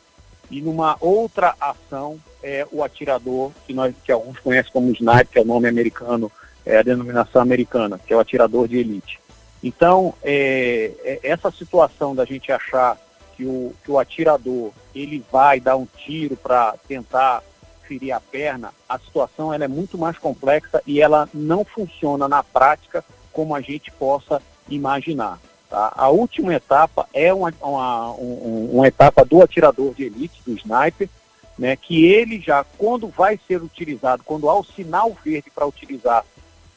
E 0.52 0.62
numa 0.62 0.96
outra 1.00 1.56
ação 1.60 2.20
é 2.44 2.68
o 2.72 2.84
atirador, 2.84 3.52
que, 3.66 3.74
nós, 3.74 3.96
que 4.04 4.12
alguns 4.12 4.38
conhecem 4.38 4.72
como 4.72 4.92
sniper, 4.92 5.28
que 5.28 5.40
é 5.40 5.42
o 5.42 5.46
nome 5.46 5.68
americano, 5.68 6.32
é 6.64 6.78
a 6.78 6.84
denominação 6.84 7.42
americana, 7.42 8.00
que 8.06 8.14
é 8.14 8.16
o 8.16 8.20
atirador 8.20 8.68
de 8.68 8.78
elite. 8.78 9.20
Então, 9.64 10.14
é, 10.22 10.92
é, 11.04 11.20
essa 11.24 11.50
situação 11.50 12.14
da 12.14 12.26
gente 12.26 12.52
achar 12.52 12.96
que 13.36 13.44
o, 13.44 13.74
que 13.84 13.90
o 13.90 13.98
atirador 13.98 14.72
ele 14.94 15.24
vai 15.32 15.60
dar 15.60 15.78
um 15.78 15.88
tiro 15.98 16.36
para 16.36 16.76
tentar 16.88 17.42
ferir 17.90 18.14
a 18.14 18.20
perna, 18.20 18.72
a 18.88 19.00
situação 19.00 19.52
ela 19.52 19.66
é 19.66 19.68
muito 19.68 19.98
mais 19.98 20.16
complexa 20.20 20.80
e 20.86 21.02
ela 21.02 21.28
não 21.34 21.66
funciona 21.66 22.28
na 22.28 22.44
prática 22.44 23.04
como 23.34 23.56
a 23.56 23.62
gente 23.62 23.92
possa 23.92 24.40
imaginar. 24.70 25.40
Tá? 25.68 25.92
A 25.96 26.10
última 26.10 26.54
etapa 26.54 27.10
é 27.12 27.34
uma, 27.34 27.52
uma, 27.62 28.12
uma, 28.12 28.72
uma 28.72 28.88
etapa 28.88 29.26
do 29.26 29.42
atirador 29.42 29.96
de 29.96 30.04
elite, 30.04 30.42
do 30.46 30.54
sniper, 30.54 31.10
né, 31.58 31.76
que 31.76 32.06
ele 32.06 32.40
já, 32.40 32.64
quando 32.78 33.08
vai 33.08 33.40
ser 33.48 33.62
utilizado, 33.62 34.24
quando 34.24 34.50
há 34.50 34.58
o 34.58 34.64
sinal 34.64 35.16
verde 35.26 35.50
para 35.50 35.66
utilizar 35.66 36.24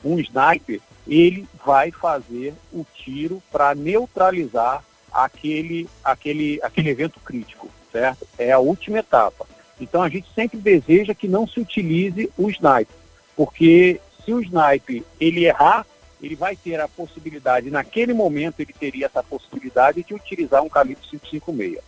um 0.05 0.18
sniper, 0.18 0.81
ele 1.07 1.46
vai 1.64 1.90
fazer 1.90 2.55
o 2.72 2.85
tiro 2.94 3.42
para 3.53 3.75
neutralizar 3.75 4.83
aquele, 5.12 5.88
aquele, 6.03 6.59
aquele 6.62 6.90
evento 6.90 7.20
crítico, 7.20 7.68
certo? 7.92 8.27
É 8.37 8.51
a 8.51 8.59
última 8.59 8.98
etapa. 8.98 9.46
Então 9.83 10.03
a 10.03 10.09
gente 10.09 10.27
sempre 10.35 10.59
deseja 10.59 11.14
que 11.14 11.27
não 11.27 11.47
se 11.47 11.61
utilize 11.61 12.31
o 12.38 12.49
sniper, 12.51 12.97
porque 13.37 14.01
se 14.25 14.33
o 14.33 14.40
sniper 14.40 15.03
ele 15.21 15.45
errar, 15.45 15.87
ele 16.23 16.37
vai 16.37 16.55
ter 16.55 16.81
a 16.81 16.87
possibilidade, 16.87 17.71
naquele 17.71 18.12
momento 18.14 18.61
ele 18.61 18.73
teria 18.73 19.07
essa 19.07 19.23
possibilidade 19.23 20.05
de 20.05 20.14
utilizar 20.14 20.62
um 20.62 20.68
calibre 20.68 21.03
556. 21.11 21.83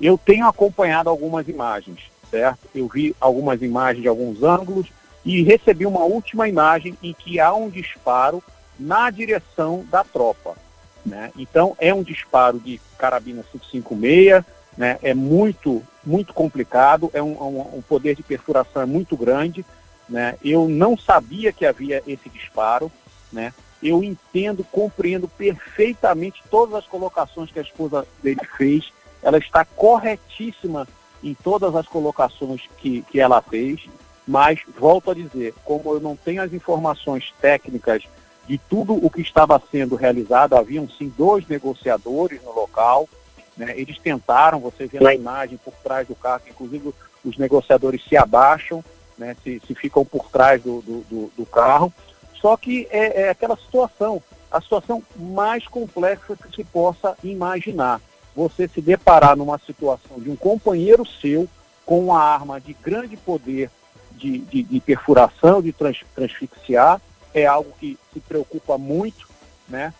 Eu 0.00 0.16
tenho 0.16 0.46
acompanhado 0.46 1.10
algumas 1.10 1.46
imagens, 1.48 2.00
certo? 2.30 2.60
Eu 2.74 2.88
vi 2.88 3.14
algumas 3.20 3.60
imagens 3.60 4.02
de 4.02 4.08
alguns 4.08 4.42
ângulos 4.42 4.88
e 5.24 5.42
recebi 5.42 5.86
uma 5.86 6.04
última 6.04 6.48
imagem 6.48 6.96
em 7.02 7.12
que 7.12 7.38
há 7.38 7.54
um 7.54 7.68
disparo 7.68 8.42
na 8.78 9.10
direção 9.10 9.84
da 9.90 10.02
tropa. 10.02 10.56
Né? 11.04 11.30
Então 11.36 11.76
é 11.78 11.92
um 11.92 12.02
disparo 12.02 12.58
de 12.58 12.80
carabina 12.96 13.44
556, 13.52 14.42
né? 14.76 14.98
é 15.02 15.12
muito, 15.12 15.82
muito 16.04 16.32
complicado, 16.32 17.10
é 17.12 17.22
um, 17.22 17.32
um, 17.32 17.78
um 17.78 17.82
poder 17.82 18.14
de 18.14 18.22
perfuração 18.22 18.82
é 18.82 18.86
muito 18.86 19.16
grande. 19.16 19.64
Né? 20.08 20.36
Eu 20.44 20.68
não 20.68 20.96
sabia 20.96 21.52
que 21.52 21.64
havia 21.64 22.02
esse 22.06 22.28
disparo. 22.28 22.90
Né? 23.32 23.52
Eu 23.82 24.02
entendo, 24.02 24.64
compreendo 24.64 25.28
perfeitamente 25.28 26.42
todas 26.50 26.74
as 26.74 26.86
colocações 26.86 27.50
que 27.50 27.58
a 27.58 27.62
esposa 27.62 28.06
dele 28.22 28.40
fez. 28.56 28.92
Ela 29.22 29.38
está 29.38 29.64
corretíssima 29.64 30.86
em 31.22 31.34
todas 31.34 31.74
as 31.74 31.86
colocações 31.86 32.62
que, 32.78 33.02
que 33.02 33.18
ela 33.18 33.40
fez, 33.40 33.80
mas 34.26 34.60
volto 34.78 35.10
a 35.10 35.14
dizer, 35.14 35.54
como 35.64 35.94
eu 35.94 36.00
não 36.00 36.14
tenho 36.14 36.42
as 36.42 36.52
informações 36.52 37.32
técnicas 37.40 38.04
de 38.46 38.58
tudo 38.58 38.94
o 38.94 39.10
que 39.10 39.22
estava 39.22 39.60
sendo 39.70 39.96
realizado. 39.96 40.54
Haviam 40.54 40.88
sim 40.88 41.12
dois 41.16 41.46
negociadores 41.46 42.42
no 42.42 42.52
local. 42.52 43.08
Né? 43.56 43.74
Eles 43.76 43.98
tentaram, 43.98 44.58
você 44.58 44.86
vê 44.86 45.00
na 45.00 45.14
imagem 45.14 45.58
por 45.58 45.74
trás 45.82 46.06
do 46.06 46.14
carro, 46.14 46.40
que 46.40 46.50
inclusive 46.50 46.94
os 47.24 47.38
negociadores 47.38 48.02
se 48.08 48.16
abaixam, 48.16 48.84
né? 49.16 49.36
se, 49.42 49.60
se 49.66 49.74
ficam 49.74 50.04
por 50.04 50.28
trás 50.30 50.62
do, 50.62 50.80
do, 50.82 51.32
do 51.36 51.46
carro. 51.46 51.92
Só 52.40 52.56
que 52.56 52.86
é, 52.90 53.22
é, 53.22 53.28
aquela 53.30 53.56
situação, 53.56 54.22
a 54.50 54.60
situação 54.60 55.02
mais 55.16 55.66
complexa 55.66 56.36
que 56.36 56.54
se 56.54 56.64
possa 56.64 57.16
imaginar. 57.22 58.00
Você 58.36 58.66
se 58.66 58.80
deparar 58.80 59.36
numa 59.36 59.58
situação 59.58 60.18
de 60.18 60.28
um 60.28 60.36
companheiro 60.36 61.06
seu 61.06 61.48
com 61.86 62.00
uma 62.00 62.20
arma 62.20 62.60
de 62.60 62.72
grande 62.74 63.16
poder 63.16 63.70
de, 64.12 64.38
de, 64.38 64.62
de 64.62 64.80
perfuração, 64.80 65.62
de 65.62 65.72
trans, 65.72 66.04
transfixiar, 66.14 67.00
é 67.32 67.46
algo 67.46 67.72
que 67.78 67.98
se 68.12 68.20
preocupa 68.20 68.78
muito, 68.78 69.28
né? 69.68 69.92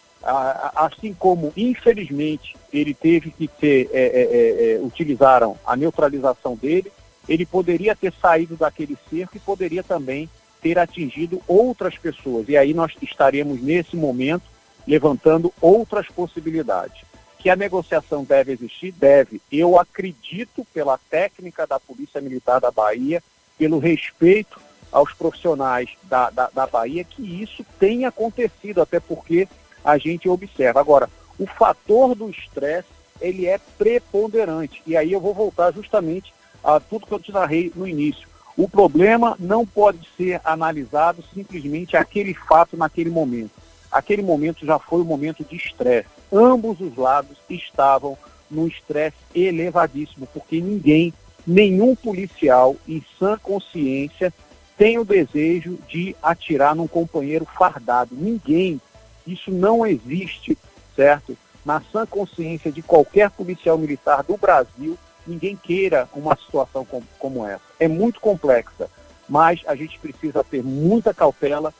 Assim 0.74 1.12
como, 1.12 1.52
infelizmente, 1.56 2.56
ele 2.72 2.94
teve 2.94 3.30
que 3.30 3.46
ter, 3.46 3.90
é, 3.92 4.00
é, 4.00 4.22
é, 4.22 4.74
é, 4.76 4.80
utilizaram 4.80 5.58
a 5.66 5.76
neutralização 5.76 6.56
dele, 6.56 6.90
ele 7.28 7.44
poderia 7.44 7.94
ter 7.94 8.12
saído 8.20 8.56
daquele 8.56 8.96
cerco 9.10 9.37
e 9.37 9.40
poderia 9.40 9.82
também 9.82 10.28
ter 10.62 10.78
atingido 10.78 11.42
outras 11.46 11.98
pessoas. 11.98 12.48
E 12.48 12.56
aí 12.56 12.72
nós 12.72 12.92
estaremos, 13.02 13.62
nesse 13.62 13.96
momento, 13.96 14.44
levantando 14.87 15.52
outras 15.60 16.06
possibilidades. 16.08 17.04
Que 17.38 17.50
a 17.50 17.56
negociação 17.56 18.24
deve 18.24 18.52
existir? 18.52 18.92
Deve. 18.92 19.40
Eu 19.52 19.78
acredito, 19.78 20.66
pela 20.72 20.98
técnica 21.10 21.66
da 21.66 21.78
Polícia 21.78 22.20
Militar 22.20 22.60
da 22.60 22.70
Bahia, 22.70 23.22
pelo 23.58 23.78
respeito 23.78 24.58
aos 24.90 25.12
profissionais 25.12 25.90
da, 26.04 26.30
da, 26.30 26.48
da 26.54 26.66
Bahia 26.66 27.04
que 27.04 27.42
isso 27.42 27.64
tenha 27.78 28.08
acontecido, 28.08 28.80
até 28.80 29.00
porque 29.00 29.48
a 29.84 29.98
gente 29.98 30.28
observa. 30.28 30.80
Agora, 30.80 31.08
o 31.38 31.46
fator 31.46 32.14
do 32.14 32.30
estresse, 32.30 32.88
ele 33.20 33.46
é 33.46 33.58
preponderante. 33.78 34.82
E 34.86 34.96
aí 34.96 35.12
eu 35.12 35.20
vou 35.20 35.34
voltar 35.34 35.72
justamente 35.72 36.32
a 36.62 36.80
tudo 36.80 37.06
que 37.06 37.12
eu 37.12 37.20
te 37.20 37.32
narrei 37.32 37.70
no 37.74 37.86
início. 37.86 38.26
O 38.56 38.68
problema 38.68 39.36
não 39.38 39.66
pode 39.66 40.08
ser 40.16 40.40
analisado 40.44 41.22
simplesmente 41.34 41.96
aquele 41.96 42.32
fato 42.32 42.76
naquele 42.76 43.10
momento. 43.10 43.50
Aquele 43.90 44.22
momento 44.22 44.64
já 44.64 44.78
foi 44.78 45.00
um 45.00 45.04
momento 45.04 45.44
de 45.44 45.56
estresse. 45.56 46.08
Ambos 46.32 46.80
os 46.80 46.96
lados 46.96 47.36
estavam 47.48 48.16
num 48.50 48.66
estresse 48.66 49.16
elevadíssimo, 49.34 50.28
porque 50.32 50.60
ninguém, 50.60 51.12
nenhum 51.46 51.94
policial 51.94 52.76
em 52.88 53.04
sã 53.18 53.38
consciência 53.38 54.32
tem 54.76 54.98
o 54.98 55.04
desejo 55.04 55.78
de 55.88 56.14
atirar 56.22 56.74
num 56.74 56.86
companheiro 56.86 57.44
fardado. 57.44 58.14
Ninguém, 58.14 58.80
isso 59.26 59.50
não 59.50 59.87
existe, 59.87 60.56
certo? 60.94 61.37
Na 61.64 61.80
sã 61.92 62.04
consciência 62.06 62.70
de 62.70 62.82
qualquer 62.82 63.30
policial 63.30 63.78
militar 63.78 64.22
do 64.22 64.37
Brasil, 64.37 64.98
ninguém 65.26 65.56
queira 65.56 66.08
uma 66.14 66.37
situação 66.37 66.87
como, 67.18 67.46
essa. 67.46 67.62
É 67.80 67.88
muito 67.88 68.20
complexa, 68.20 68.88
mas 69.28 69.60
a 69.66 69.74
gente 69.74 69.98
precisa 69.98 70.44
ter 70.44 70.62
muita 70.62 71.14
cautela, 71.14 71.72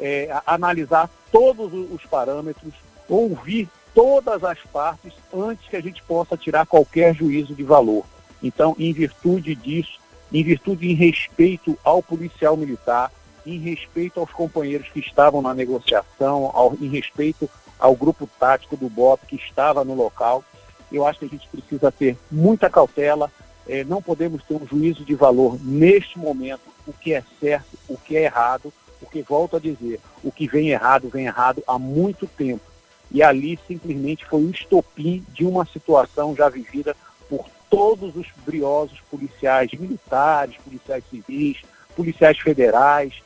é, 0.00 0.28
analisar 0.44 1.08
todos 1.30 1.72
os 1.72 2.04
parâmetros, 2.06 2.74
ouvir 3.08 3.68
todas 3.94 4.44
as 4.44 4.58
partes 4.72 5.12
antes 5.32 5.68
que 5.68 5.76
a 5.76 5.80
gente 5.80 6.02
possa 6.02 6.36
tirar 6.36 6.66
qualquer 6.66 7.14
juízo 7.14 7.54
de 7.54 7.62
valor. 7.62 8.04
Então, 8.42 8.74
em 8.78 8.92
virtude 8.92 9.54
disso, 9.54 9.98
em 10.32 10.42
virtude 10.42 10.88
em 10.88 10.94
respeito 10.94 11.78
ao 11.82 12.02
policial 12.02 12.56
militar, 12.56 13.10
em 13.46 13.58
respeito 13.58 14.20
aos 14.20 14.30
companheiros 14.30 14.88
que 14.88 15.00
estavam 15.00 15.42
na 15.42 15.54
negociação, 15.54 16.50
ao, 16.54 16.74
em 16.80 16.88
respeito 16.88 17.48
ao 17.78 17.94
grupo 17.94 18.28
tático 18.38 18.76
do 18.76 18.88
BOP 18.88 19.26
que 19.26 19.36
estava 19.36 19.84
no 19.84 19.94
local. 19.94 20.44
Eu 20.90 21.06
acho 21.06 21.20
que 21.20 21.24
a 21.26 21.28
gente 21.28 21.48
precisa 21.48 21.92
ter 21.92 22.16
muita 22.30 22.68
cautela, 22.68 23.30
é, 23.68 23.84
não 23.84 24.02
podemos 24.02 24.42
ter 24.42 24.54
um 24.54 24.66
juízo 24.66 25.04
de 25.04 25.14
valor 25.14 25.58
neste 25.62 26.18
momento, 26.18 26.62
o 26.86 26.92
que 26.92 27.12
é 27.12 27.22
certo, 27.38 27.78
o 27.88 27.96
que 27.96 28.16
é 28.16 28.24
errado, 28.24 28.72
porque, 28.98 29.22
volto 29.22 29.56
a 29.56 29.60
dizer, 29.60 30.00
o 30.24 30.32
que 30.32 30.48
vem 30.48 30.70
errado, 30.70 31.08
vem 31.08 31.26
errado 31.26 31.62
há 31.66 31.78
muito 31.78 32.26
tempo. 32.26 32.64
E 33.10 33.22
ali 33.22 33.58
simplesmente 33.66 34.26
foi 34.26 34.42
o 34.42 34.50
estopim 34.50 35.24
de 35.28 35.44
uma 35.44 35.64
situação 35.66 36.34
já 36.34 36.48
vivida 36.48 36.96
por 37.28 37.46
todos 37.70 38.16
os 38.16 38.26
briosos 38.44 39.00
policiais 39.10 39.70
militares, 39.72 40.56
policiais 40.56 41.04
civis, 41.10 41.58
policiais 41.94 42.38
federais, 42.38 43.22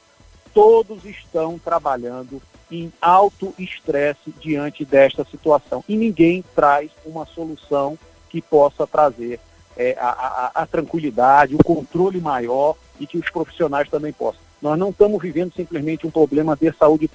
todos 0.54 1.04
estão 1.04 1.58
trabalhando 1.58 2.40
em 2.70 2.92
alto 3.00 3.54
estresse 3.58 4.32
diante 4.40 4.84
desta 4.84 5.24
situação. 5.24 5.84
E 5.88 5.96
ninguém 5.96 6.42
traz 6.54 6.90
uma 7.04 7.26
solução 7.26 7.98
que 8.30 8.40
possa 8.40 8.86
trazer 8.86 9.38
é, 9.76 9.96
a, 9.98 10.08
a, 10.08 10.62
a, 10.62 10.66
tranquilidade, 10.66 11.54
o 11.54 11.64
controle 11.64 12.20
maior 12.20 12.76
e 12.98 13.06
que 13.06 13.18
os 13.18 13.28
profissionais 13.30 13.88
também 13.88 14.12
possam. 14.12 14.40
Nós 14.60 14.78
não 14.78 14.90
estamos 14.90 15.20
vivendo 15.20 15.52
simplesmente 15.54 16.06
um 16.06 16.10
problema 16.10 16.56
de 16.56 16.72
saúde 16.72 17.10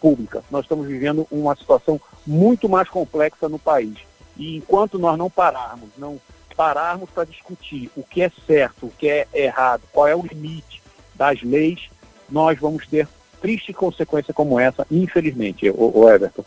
pública, 0.00 0.42
nós 0.50 0.64
estamos 0.64 0.86
vivendo 0.86 1.26
uma 1.30 1.54
situação 1.56 2.00
muito 2.26 2.68
mais 2.68 2.88
complexa 2.88 3.48
no 3.48 3.58
país. 3.58 3.98
E 4.36 4.56
enquanto 4.56 4.98
nós 4.98 5.18
não 5.18 5.28
pararmos, 5.28 5.90
não 5.98 6.20
pararmos 6.56 7.10
para 7.10 7.24
discutir 7.24 7.90
o 7.96 8.02
que 8.02 8.22
é 8.22 8.30
certo, 8.46 8.86
o 8.86 8.90
que 8.90 9.08
é 9.08 9.26
errado, 9.34 9.82
qual 9.92 10.06
é 10.06 10.14
o 10.14 10.22
limite 10.22 10.82
das 11.14 11.42
leis, 11.42 11.90
nós 12.32 12.58
vamos 12.58 12.86
ter 12.86 13.06
triste 13.40 13.72
consequência 13.72 14.32
como 14.32 14.58
essa, 14.58 14.86
infelizmente, 14.90 15.68
o, 15.70 16.08
Everton. 16.08 16.44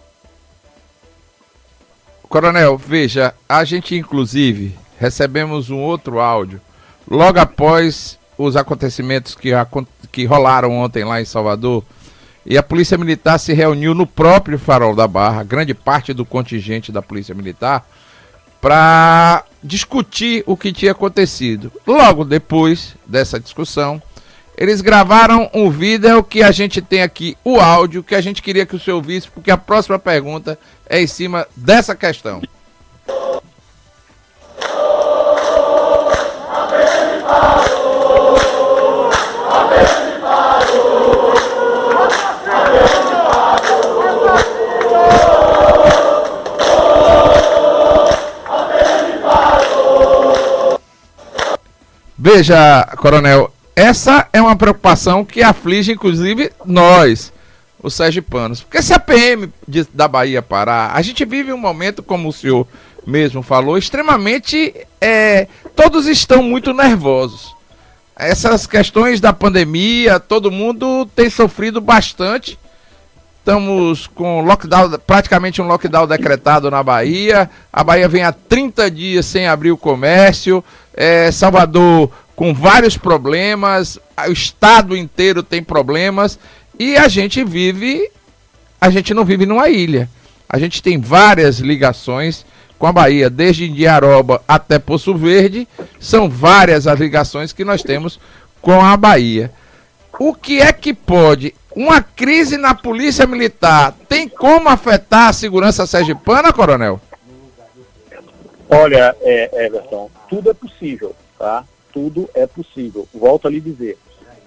Coronel, 2.23 2.77
veja, 2.77 3.35
a 3.47 3.63
gente 3.63 3.95
inclusive 3.95 4.75
recebemos 4.97 5.69
um 5.69 5.79
outro 5.79 6.19
áudio 6.19 6.59
logo 7.09 7.39
após 7.39 8.17
os 8.37 8.55
acontecimentos 8.55 9.35
que, 9.35 9.51
que 10.11 10.25
rolaram 10.25 10.71
ontem 10.71 11.03
lá 11.03 11.21
em 11.21 11.25
Salvador. 11.25 11.83
E 12.45 12.57
a 12.57 12.63
Polícia 12.63 12.97
Militar 12.97 13.39
se 13.39 13.53
reuniu 13.53 13.93
no 13.93 14.05
próprio 14.05 14.59
Farol 14.59 14.95
da 14.95 15.07
Barra, 15.07 15.43
grande 15.43 15.73
parte 15.73 16.13
do 16.13 16.25
contingente 16.25 16.91
da 16.91 17.01
Polícia 17.01 17.33
Militar, 17.33 17.87
para 18.61 19.43
discutir 19.63 20.43
o 20.45 20.55
que 20.55 20.71
tinha 20.71 20.91
acontecido. 20.91 21.71
Logo 21.87 22.23
depois 22.23 22.95
dessa 23.05 23.39
discussão, 23.39 24.01
Eles 24.57 24.79
gravaram 24.79 25.49
um 25.53 25.69
vídeo 25.69 26.23
que 26.23 26.41
a 26.41 26.49
gente 26.49 26.81
tem 26.81 27.01
aqui, 27.01 27.37
o 27.43 27.59
áudio, 27.59 28.01
que 28.01 28.15
a 28.15 28.21
gente 28.21 28.41
queria 28.41 28.65
que 28.65 28.75
o 28.75 28.79
senhor 28.79 29.01
visse, 29.01 29.29
porque 29.29 29.51
a 29.51 29.57
próxima 29.57 29.99
pergunta 29.99 30.57
é 30.89 31.01
em 31.01 31.07
cima 31.07 31.45
dessa 31.57 31.93
questão. 31.93 32.41
Veja, 52.17 52.85
coronel, 52.97 53.54
essa 53.75 54.27
é 54.31 54.41
uma 54.41 54.55
preocupação 54.55 55.25
que 55.25 55.43
aflige 55.43 55.91
inclusive 55.91 56.51
nós, 56.65 57.33
os 57.81 57.93
sergipanos. 57.93 58.61
Porque 58.61 58.81
se 58.81 58.93
a 58.93 58.99
PM 58.99 59.51
de, 59.67 59.85
da 59.93 60.07
Bahia 60.07 60.41
parar, 60.41 60.91
a 60.95 61.01
gente 61.01 61.25
vive 61.25 61.51
um 61.51 61.57
momento, 61.57 62.01
como 62.01 62.29
o 62.29 62.33
senhor 62.33 62.65
mesmo 63.05 63.43
falou, 63.43 63.77
extremamente. 63.77 64.73
É, 64.99 65.47
todos 65.75 66.07
estão 66.07 66.41
muito 66.41 66.73
nervosos. 66.73 67.53
Essas 68.15 68.65
questões 68.65 69.19
da 69.19 69.33
pandemia, 69.33 70.19
todo 70.19 70.49
mundo 70.49 71.05
tem 71.13 71.29
sofrido 71.29 71.81
bastante. 71.81 72.57
Estamos 73.39 74.07
com 74.07 74.41
lockdown, 74.41 74.97
praticamente 75.05 75.61
um 75.61 75.67
lockdown 75.67 76.07
decretado 76.07 76.71
na 76.71 76.81
Bahia. 76.81 77.47
A 77.71 77.83
Bahia 77.83 78.07
vem 78.07 78.23
há 78.23 78.31
30 78.31 78.89
dias 78.89 79.25
sem 79.25 79.47
abrir 79.47 79.71
o 79.71 79.77
comércio. 79.77 80.63
É, 80.93 81.29
Salvador 81.29 82.09
com 82.35 82.53
vários 82.53 82.97
problemas, 82.97 83.97
o 84.27 84.31
estado 84.31 84.95
inteiro 84.95 85.41
tem 85.41 85.63
problemas 85.63 86.37
e 86.77 86.97
a 86.97 87.07
gente 87.07 87.43
vive, 87.43 88.11
a 88.79 88.89
gente 88.89 89.13
não 89.13 89.23
vive 89.23 89.45
numa 89.45 89.69
ilha. 89.69 90.09
A 90.49 90.59
gente 90.59 90.83
tem 90.83 90.99
várias 90.99 91.59
ligações 91.59 92.45
com 92.77 92.85
a 92.85 92.91
Bahia, 92.91 93.29
desde 93.29 93.69
Indiaroba 93.69 94.41
até 94.47 94.77
Poço 94.77 95.15
Verde, 95.15 95.67
são 95.99 96.29
várias 96.29 96.87
as 96.87 96.99
ligações 96.99 97.53
que 97.53 97.63
nós 97.63 97.81
temos 97.81 98.19
com 98.61 98.83
a 98.83 98.97
Bahia. 98.97 99.51
O 100.19 100.33
que 100.33 100.61
é 100.61 100.71
que 100.73 100.93
pode 100.93 101.55
uma 101.75 102.01
crise 102.01 102.57
na 102.57 102.73
polícia 102.73 103.25
militar 103.25 103.93
tem 104.07 104.29
como 104.29 104.69
afetar 104.69 105.29
a 105.29 105.33
segurança 105.33 105.85
sergipana, 105.85 106.53
coronel? 106.53 106.99
Olha, 108.69 109.15
é, 109.21 109.65
Everton, 109.65 110.09
tudo 110.29 110.49
é 110.49 110.53
possível, 110.53 111.15
tá? 111.37 111.63
Tudo 111.95 112.29
é 112.33 112.45
possível. 112.45 113.07
Volto 113.13 113.47
a 113.47 113.49
lhe 113.49 113.61
dizer, 113.61 113.97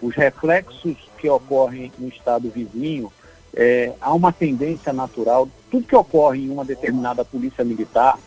os 0.03 0.15
reflexos 0.15 0.99
que 1.17 1.31
ocorrem 1.31 1.91
no 1.99 2.07
estado 2.07 2.51
vizinho, 2.51 3.11
é, 3.57 3.95
há 4.03 4.13
uma 4.13 4.31
tendência 4.31 4.93
natural, 4.93 5.49
tudo 5.71 5.87
que 5.87 5.97
ocorre 5.97 6.45
em 6.45 6.51
uma 6.51 6.63
determinada 6.63 7.25
polícia 7.25 7.65
militar, 7.65 8.19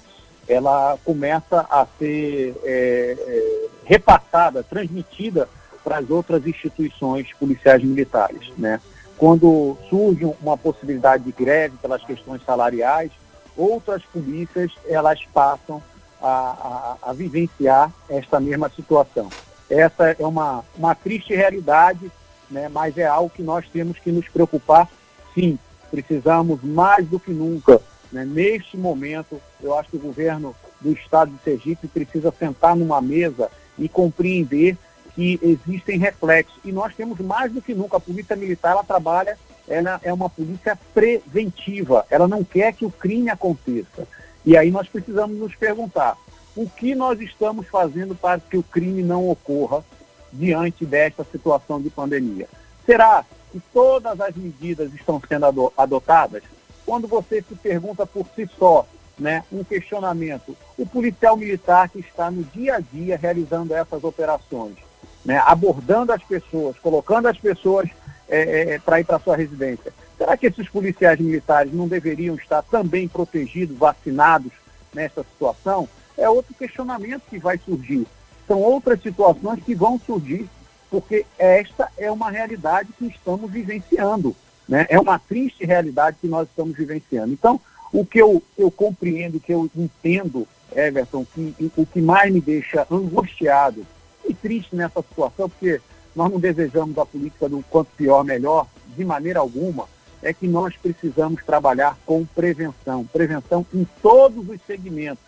ela 0.47 0.97
começa 1.05 1.67
a 1.69 1.85
ser 1.99 2.55
é, 2.63 3.15
é, 3.19 3.67
repassada, 3.85 4.63
transmitida 4.63 5.47
para 5.83 5.99
as 5.99 6.09
outras 6.09 6.45
instituições 6.47 7.31
policiais 7.39 7.83
militares. 7.83 8.51
Né? 8.57 8.81
Quando 9.19 9.77
surge 9.87 10.25
uma 10.41 10.57
possibilidade 10.57 11.25
de 11.25 11.31
greve 11.31 11.77
pelas 11.77 12.03
questões 12.03 12.43
salariais, 12.43 13.11
outras 13.55 14.01
polícias 14.05 14.71
elas 14.87 15.23
passam 15.31 15.81
a, 16.21 16.97
a, 17.01 17.13
vivenciar 17.13 17.91
esta 18.09 18.39
mesma 18.39 18.69
situação. 18.69 19.29
Essa 19.69 20.15
é 20.19 20.25
uma, 20.25 20.63
uma 20.77 20.93
triste 20.93 21.33
realidade, 21.33 22.11
né, 22.49 22.69
mas 22.69 22.97
é 22.97 23.05
algo 23.05 23.29
que 23.29 23.41
nós 23.41 23.65
temos 23.71 23.97
que 23.99 24.11
nos 24.11 24.27
preocupar, 24.27 24.87
sim. 25.33 25.57
Precisamos 25.89 26.63
mais 26.63 27.05
do 27.07 27.19
que 27.19 27.31
nunca. 27.31 27.81
Né? 28.11 28.23
Neste 28.25 28.77
momento, 28.77 29.41
eu 29.61 29.77
acho 29.77 29.89
que 29.89 29.97
o 29.97 30.01
governo 30.01 30.55
do 30.79 30.91
estado 30.91 31.31
de 31.31 31.43
Sergipe 31.43 31.87
precisa 31.87 32.33
sentar 32.37 32.75
numa 32.75 33.01
mesa 33.01 33.49
e 33.77 33.89
compreender 33.89 34.77
que 35.13 35.39
existem 35.41 35.97
reflexos. 35.97 36.57
E 36.63 36.71
nós 36.71 36.95
temos 36.95 37.19
mais 37.19 37.51
do 37.51 37.61
que 37.61 37.73
nunca. 37.73 37.97
A 37.97 38.01
polícia 38.01 38.35
militar 38.35 38.71
ela 38.71 38.83
trabalha, 38.83 39.37
ela 39.67 39.99
é 40.03 40.13
uma 40.13 40.29
polícia 40.29 40.77
preventiva. 40.93 42.05
Ela 42.09 42.27
não 42.27 42.43
quer 42.43 42.73
que 42.73 42.85
o 42.85 42.91
crime 42.91 43.29
aconteça. 43.29 44.07
E 44.45 44.57
aí 44.57 44.71
nós 44.71 44.87
precisamos 44.87 45.37
nos 45.37 45.55
perguntar 45.55 46.17
o 46.55 46.69
que 46.69 46.95
nós 46.95 47.19
estamos 47.21 47.67
fazendo 47.67 48.15
para 48.15 48.39
que 48.39 48.57
o 48.57 48.63
crime 48.63 49.03
não 49.03 49.29
ocorra 49.29 49.83
diante 50.31 50.85
desta 50.85 51.23
situação 51.23 51.81
de 51.81 51.89
pandemia. 51.89 52.47
Será 52.85 53.23
que 53.51 53.61
todas 53.73 54.19
as 54.19 54.35
medidas 54.35 54.93
estão 54.93 55.21
sendo 55.27 55.71
adotadas? 55.77 56.43
Quando 56.85 57.07
você 57.07 57.41
se 57.41 57.55
pergunta 57.55 58.05
por 58.05 58.25
si 58.35 58.49
só, 58.57 58.85
né, 59.17 59.43
um 59.51 59.63
questionamento, 59.63 60.57
o 60.77 60.85
policial 60.85 61.37
militar 61.37 61.89
que 61.89 61.99
está 61.99 62.31
no 62.31 62.43
dia 62.43 62.77
a 62.77 62.79
dia 62.79 63.17
realizando 63.17 63.73
essas 63.73 64.03
operações, 64.03 64.75
né, 65.23 65.41
abordando 65.45 66.11
as 66.11 66.23
pessoas, 66.23 66.77
colocando 66.79 67.27
as 67.27 67.37
pessoas 67.37 67.87
é, 68.27 68.73
é, 68.73 68.79
para 68.79 68.99
ir 68.99 69.03
para 69.03 69.19
sua 69.19 69.35
residência, 69.35 69.93
Será 70.21 70.37
que 70.37 70.45
esses 70.45 70.69
policiais 70.69 71.19
militares 71.19 71.73
não 71.73 71.87
deveriam 71.87 72.35
estar 72.35 72.61
também 72.61 73.07
protegidos, 73.07 73.75
vacinados 73.75 74.51
nessa 74.93 75.23
situação? 75.23 75.89
É 76.15 76.29
outro 76.29 76.53
questionamento 76.53 77.23
que 77.27 77.39
vai 77.39 77.57
surgir. 77.57 78.05
São 78.47 78.61
outras 78.61 79.01
situações 79.01 79.63
que 79.63 79.73
vão 79.73 79.99
surgir, 79.99 80.47
porque 80.91 81.25
esta 81.39 81.89
é 81.97 82.11
uma 82.11 82.29
realidade 82.29 82.89
que 82.99 83.07
estamos 83.07 83.49
vivenciando. 83.49 84.35
Né? 84.69 84.85
É 84.89 84.99
uma 84.99 85.17
triste 85.17 85.65
realidade 85.65 86.17
que 86.21 86.27
nós 86.27 86.47
estamos 86.47 86.77
vivenciando. 86.77 87.33
Então, 87.33 87.59
o 87.91 88.05
que 88.05 88.21
eu, 88.21 88.43
eu 88.55 88.69
compreendo, 88.69 89.39
que 89.39 89.51
eu 89.51 89.67
entendo, 89.75 90.47
Everton, 90.71 91.25
que, 91.33 91.71
o 91.75 91.83
que 91.83 91.99
mais 91.99 92.31
me 92.31 92.39
deixa 92.39 92.85
angustiado 92.91 93.83
e 94.29 94.35
triste 94.35 94.75
nessa 94.75 95.01
situação, 95.01 95.49
porque 95.49 95.81
nós 96.15 96.31
não 96.31 96.39
desejamos 96.39 96.95
a 96.99 97.07
política 97.07 97.49
do 97.49 97.65
quanto 97.71 97.89
pior, 97.97 98.23
melhor, 98.23 98.67
de 98.95 99.03
maneira 99.03 99.39
alguma, 99.39 99.87
é 100.21 100.33
que 100.33 100.47
nós 100.47 100.75
precisamos 100.75 101.43
trabalhar 101.43 101.97
com 102.05 102.25
prevenção, 102.25 103.05
prevenção 103.05 103.65
em 103.73 103.87
todos 104.01 104.47
os 104.47 104.59
segmentos, 104.67 105.23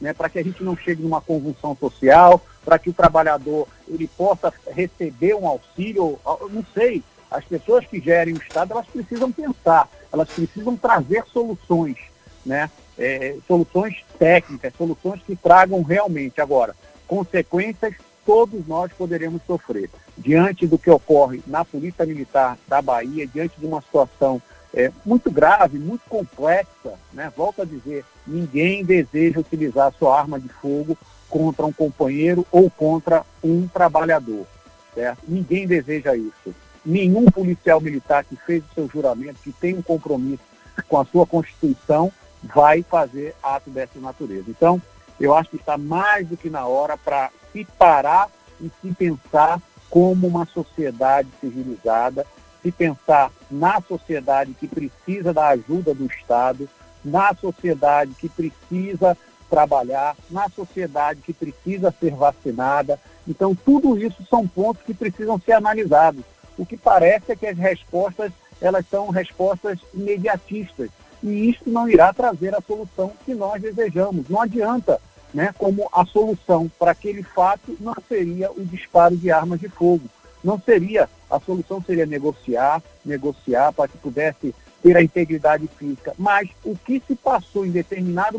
né, 0.00 0.12
para 0.12 0.28
que 0.28 0.38
a 0.38 0.44
gente 0.44 0.62
não 0.62 0.76
chegue 0.76 1.02
numa 1.02 1.20
convulsão 1.20 1.76
social, 1.76 2.40
para 2.64 2.78
que 2.78 2.90
o 2.90 2.92
trabalhador 2.92 3.66
ele 3.88 4.06
possa 4.06 4.52
receber 4.70 5.34
um 5.34 5.46
auxílio, 5.46 6.18
não 6.50 6.64
sei, 6.74 7.02
as 7.30 7.44
pessoas 7.44 7.84
que 7.86 8.00
gerem 8.00 8.34
o 8.34 8.38
Estado, 8.38 8.72
elas 8.72 8.86
precisam 8.86 9.32
pensar, 9.32 9.88
elas 10.12 10.28
precisam 10.28 10.76
trazer 10.76 11.24
soluções, 11.32 11.96
né, 12.44 12.70
é, 12.98 13.36
soluções 13.46 14.04
técnicas, 14.18 14.72
soluções 14.76 15.20
que 15.22 15.34
tragam 15.34 15.82
realmente, 15.82 16.40
agora, 16.40 16.76
consequências 17.06 17.94
todos 18.24 18.66
nós 18.66 18.92
poderemos 18.92 19.42
sofrer. 19.46 19.90
Diante 20.16 20.66
do 20.66 20.78
que 20.78 20.90
ocorre 20.90 21.42
na 21.46 21.64
Polícia 21.64 22.06
Militar 22.06 22.58
da 22.66 22.80
Bahia, 22.80 23.26
diante 23.26 23.58
de 23.58 23.66
uma 23.66 23.80
situação 23.82 24.40
é, 24.72 24.90
muito 25.04 25.30
grave, 25.30 25.78
muito 25.78 26.02
complexa, 26.08 26.94
né? 27.12 27.32
volto 27.36 27.62
a 27.62 27.64
dizer, 27.64 28.04
ninguém 28.26 28.84
deseja 28.84 29.40
utilizar 29.40 29.92
sua 29.98 30.18
arma 30.18 30.38
de 30.38 30.48
fogo 30.48 30.96
contra 31.28 31.64
um 31.64 31.72
companheiro 31.72 32.46
ou 32.50 32.68
contra 32.70 33.24
um 33.42 33.66
trabalhador. 33.68 34.46
Certo? 34.94 35.18
Ninguém 35.26 35.66
deseja 35.66 36.16
isso. 36.16 36.54
Nenhum 36.84 37.24
policial 37.26 37.80
militar 37.80 38.24
que 38.24 38.36
fez 38.36 38.62
o 38.64 38.74
seu 38.74 38.88
juramento, 38.88 39.40
que 39.42 39.52
tem 39.52 39.74
um 39.74 39.82
compromisso 39.82 40.42
com 40.88 41.00
a 41.00 41.04
sua 41.04 41.26
Constituição, 41.26 42.12
vai 42.42 42.82
fazer 42.82 43.34
ato 43.42 43.70
dessa 43.70 43.98
natureza. 43.98 44.44
Então, 44.48 44.80
eu 45.18 45.34
acho 45.34 45.50
que 45.50 45.56
está 45.56 45.78
mais 45.78 46.28
do 46.28 46.36
que 46.36 46.50
na 46.50 46.66
hora 46.66 46.96
para 46.96 47.30
se 47.54 47.64
parar 47.78 48.28
e 48.60 48.68
se 48.82 48.92
pensar 48.92 49.62
como 49.88 50.26
uma 50.26 50.44
sociedade 50.44 51.28
civilizada, 51.40 52.26
se 52.60 52.72
pensar 52.72 53.30
na 53.48 53.80
sociedade 53.80 54.54
que 54.54 54.66
precisa 54.66 55.32
da 55.32 55.48
ajuda 55.48 55.94
do 55.94 56.06
Estado, 56.06 56.68
na 57.04 57.32
sociedade 57.34 58.12
que 58.18 58.28
precisa 58.28 59.16
trabalhar, 59.48 60.16
na 60.28 60.48
sociedade 60.48 61.20
que 61.20 61.32
precisa 61.32 61.94
ser 62.00 62.12
vacinada. 62.14 62.98
Então, 63.28 63.54
tudo 63.54 63.96
isso 63.96 64.26
são 64.28 64.48
pontos 64.48 64.82
que 64.82 64.92
precisam 64.92 65.38
ser 65.38 65.52
analisados. 65.52 66.24
O 66.58 66.66
que 66.66 66.76
parece 66.76 67.30
é 67.30 67.36
que 67.36 67.46
as 67.46 67.56
respostas, 67.56 68.32
elas 68.60 68.84
são 68.90 69.10
respostas 69.10 69.78
imediatistas. 69.92 70.90
E 71.22 71.50
isso 71.50 71.62
não 71.66 71.88
irá 71.88 72.12
trazer 72.12 72.54
a 72.54 72.60
solução 72.60 73.12
que 73.24 73.32
nós 73.32 73.62
desejamos. 73.62 74.28
Não 74.28 74.40
adianta 74.40 75.00
né, 75.34 75.52
como 75.58 75.88
a 75.92 76.06
solução 76.06 76.70
para 76.78 76.92
aquele 76.92 77.24
fato 77.24 77.76
não 77.80 77.94
seria 78.08 78.50
o 78.52 78.64
disparo 78.64 79.16
de 79.16 79.32
armas 79.32 79.58
de 79.58 79.68
fogo. 79.68 80.04
Não 80.42 80.60
seria, 80.60 81.08
a 81.28 81.40
solução 81.40 81.82
seria 81.82 82.06
negociar, 82.06 82.80
negociar 83.04 83.72
para 83.72 83.88
que 83.88 83.98
pudesse 83.98 84.54
ter 84.80 84.96
a 84.96 85.02
integridade 85.02 85.68
física. 85.78 86.14
Mas 86.16 86.48
o 86.62 86.76
que 86.76 87.02
se 87.06 87.16
passou 87.16 87.66
em 87.66 87.70
determinado 87.70 88.38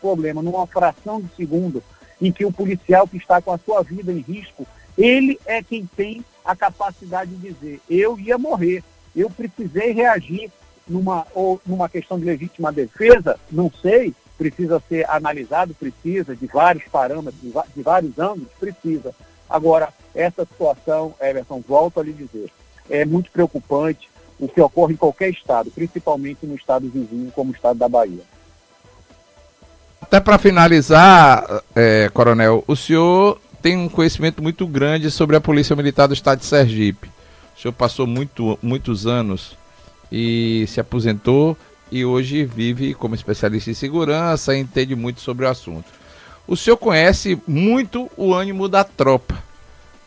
problema, 0.00 0.42
numa 0.42 0.66
fração 0.66 1.20
de 1.20 1.34
segundo, 1.34 1.82
em 2.20 2.30
que 2.30 2.44
o 2.44 2.52
policial 2.52 3.08
que 3.08 3.16
está 3.16 3.40
com 3.40 3.52
a 3.52 3.58
sua 3.58 3.82
vida 3.82 4.12
em 4.12 4.18
risco, 4.18 4.66
ele 4.98 5.38
é 5.46 5.62
quem 5.62 5.86
tem 5.96 6.24
a 6.44 6.54
capacidade 6.54 7.30
de 7.34 7.52
dizer, 7.52 7.80
eu 7.88 8.18
ia 8.18 8.36
morrer, 8.36 8.84
eu 9.16 9.30
precisei 9.30 9.92
reagir 9.92 10.50
numa, 10.86 11.26
ou 11.34 11.60
numa 11.64 11.88
questão 11.88 12.18
de 12.18 12.26
legítima 12.26 12.70
defesa, 12.70 13.38
não 13.50 13.70
sei, 13.80 14.14
precisa 14.36 14.82
ser 14.88 15.08
analisado, 15.08 15.74
precisa, 15.74 16.34
de 16.34 16.46
vários 16.46 16.84
parâmetros, 16.84 17.40
de, 17.74 17.82
vários 17.82 18.18
ângulos, 18.18 18.48
precisa. 18.58 19.14
Agora, 19.48 19.88
essa 20.14 20.44
situação, 20.44 21.14
Everton, 21.20 21.62
volto 21.66 22.00
a 22.00 22.02
lhe 22.02 22.12
dizer, 22.12 22.50
é 22.90 23.04
muito 23.04 23.30
preocupante 23.30 24.08
o 24.38 24.48
que 24.48 24.60
ocorre 24.60 24.94
em 24.94 24.96
qualquer 24.96 25.30
estado, 25.30 25.70
principalmente 25.70 26.46
no 26.46 26.54
estado 26.54 26.88
vizinho, 26.88 27.30
como 27.32 27.52
o 27.52 27.54
estado 27.54 27.78
da 27.78 27.88
Bahia. 27.88 28.22
Até 30.00 30.20
para 30.20 30.38
finalizar, 30.38 31.62
é, 31.74 32.10
Coronel, 32.12 32.62
o 32.66 32.76
senhor 32.76 33.40
tem 33.62 33.76
um 33.76 33.88
conhecimento 33.88 34.42
muito 34.42 34.66
grande 34.66 35.10
sobre 35.10 35.36
a 35.36 35.40
Polícia 35.40 35.74
Militar 35.74 36.06
do 36.06 36.14
Estado 36.14 36.40
de 36.40 36.44
Sergipe. 36.44 37.08
O 37.56 37.60
senhor 37.60 37.72
passou 37.72 38.06
muito, 38.06 38.58
muitos 38.60 39.06
anos 39.06 39.56
e 40.12 40.66
se 40.68 40.80
aposentou 40.80 41.56
e 41.90 42.04
hoje 42.04 42.44
vive 42.44 42.94
como 42.94 43.14
especialista 43.14 43.70
em 43.70 43.74
segurança 43.74 44.54
e 44.54 44.60
entende 44.60 44.94
muito 44.94 45.20
sobre 45.20 45.44
o 45.44 45.48
assunto. 45.48 45.86
O 46.46 46.56
senhor 46.56 46.76
conhece 46.76 47.40
muito 47.46 48.10
o 48.16 48.34
ânimo 48.34 48.68
da 48.68 48.84
tropa. 48.84 49.42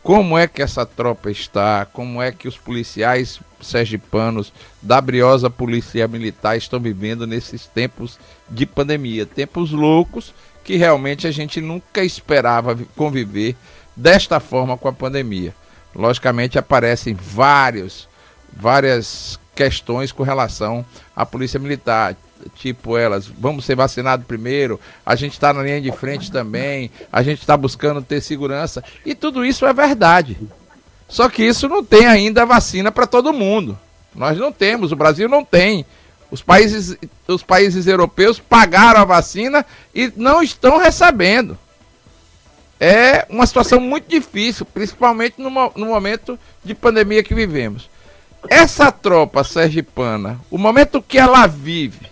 Como 0.04 0.38
é 0.38 0.48
que 0.48 0.62
essa 0.62 0.86
tropa 0.86 1.30
está? 1.30 1.86
Como 1.86 2.22
é 2.22 2.32
que 2.32 2.48
os 2.48 2.58
policiais 2.58 3.42
sergipanos 3.60 4.54
da 4.82 5.02
briosa 5.02 5.50
polícia 5.50 6.08
militar 6.08 6.56
estão 6.56 6.80
vivendo 6.80 7.28
nesses 7.28 7.66
tempos 7.66 8.18
de 8.50 8.66
pandemia? 8.66 9.26
Tempos 9.26 9.72
loucos 9.72 10.34
que 10.64 10.78
realmente 10.78 11.26
a 11.28 11.32
gente 11.32 11.60
nunca 11.60 12.04
esperava 12.04 12.78
conviver 12.96 13.56
desta 13.96 14.40
forma 14.40 14.78
com 14.78 14.88
a 14.88 14.94
pandemia. 14.94 15.54
Logicamente 15.96 16.60
aparecem 16.60 17.14
vários, 17.14 18.08
várias 18.54 19.40
questões 19.58 20.12
com 20.12 20.22
relação 20.22 20.86
à 21.16 21.26
polícia 21.26 21.60
militar, 21.60 22.16
tipo 22.54 22.96
elas, 22.96 23.26
vamos 23.26 23.66
ser 23.66 23.76
vacinados 23.76 24.28
primeiro, 24.28 24.80
a 25.04 25.16
gente 25.16 25.34
está 25.34 25.52
na 25.52 25.64
linha 25.64 25.82
de 25.82 25.92
frente 25.92 26.32
também, 26.32 26.92
a 27.12 27.24
gente 27.24 27.40
está 27.40 27.58
buscando 27.58 28.04
ter 28.04 28.22
segurança, 28.22 28.84
e 29.04 29.16
tudo 29.16 29.44
isso 29.44 29.66
é 29.66 29.74
verdade. 29.74 30.38
Só 31.10 31.28
que 31.28 31.44
isso 31.44 31.68
não 31.68 31.84
tem 31.84 32.06
ainda 32.06 32.46
vacina 32.46 32.92
para 32.92 33.08
todo 33.08 33.34
mundo. 33.34 33.80
Nós 34.14 34.38
não 34.38 34.52
temos, 34.52 34.92
o 34.92 34.96
Brasil 34.96 35.28
não 35.28 35.44
tem. 35.44 35.84
Os 36.30 36.44
países, 36.44 36.96
os 37.28 37.42
países 37.42 37.88
europeus 37.88 38.40
pagaram 38.40 39.00
a 39.00 39.06
vacina 39.06 39.66
e 39.96 40.12
não 40.16 40.44
estão 40.44 40.78
recebendo. 40.78 41.58
É 42.80 43.26
uma 43.30 43.48
situação 43.48 43.80
muito 43.80 44.08
difícil, 44.08 44.66
principalmente 44.66 45.42
no, 45.42 45.50
no 45.50 45.86
momento 45.88 46.38
de 46.64 46.76
pandemia 46.76 47.24
que 47.24 47.34
vivemos. 47.34 47.90
Essa 48.50 48.92
tropa 48.92 49.44
sergipana, 49.44 50.40
o 50.50 50.58
momento 50.58 51.02
que 51.02 51.18
ela 51.18 51.48
vive, 51.48 52.08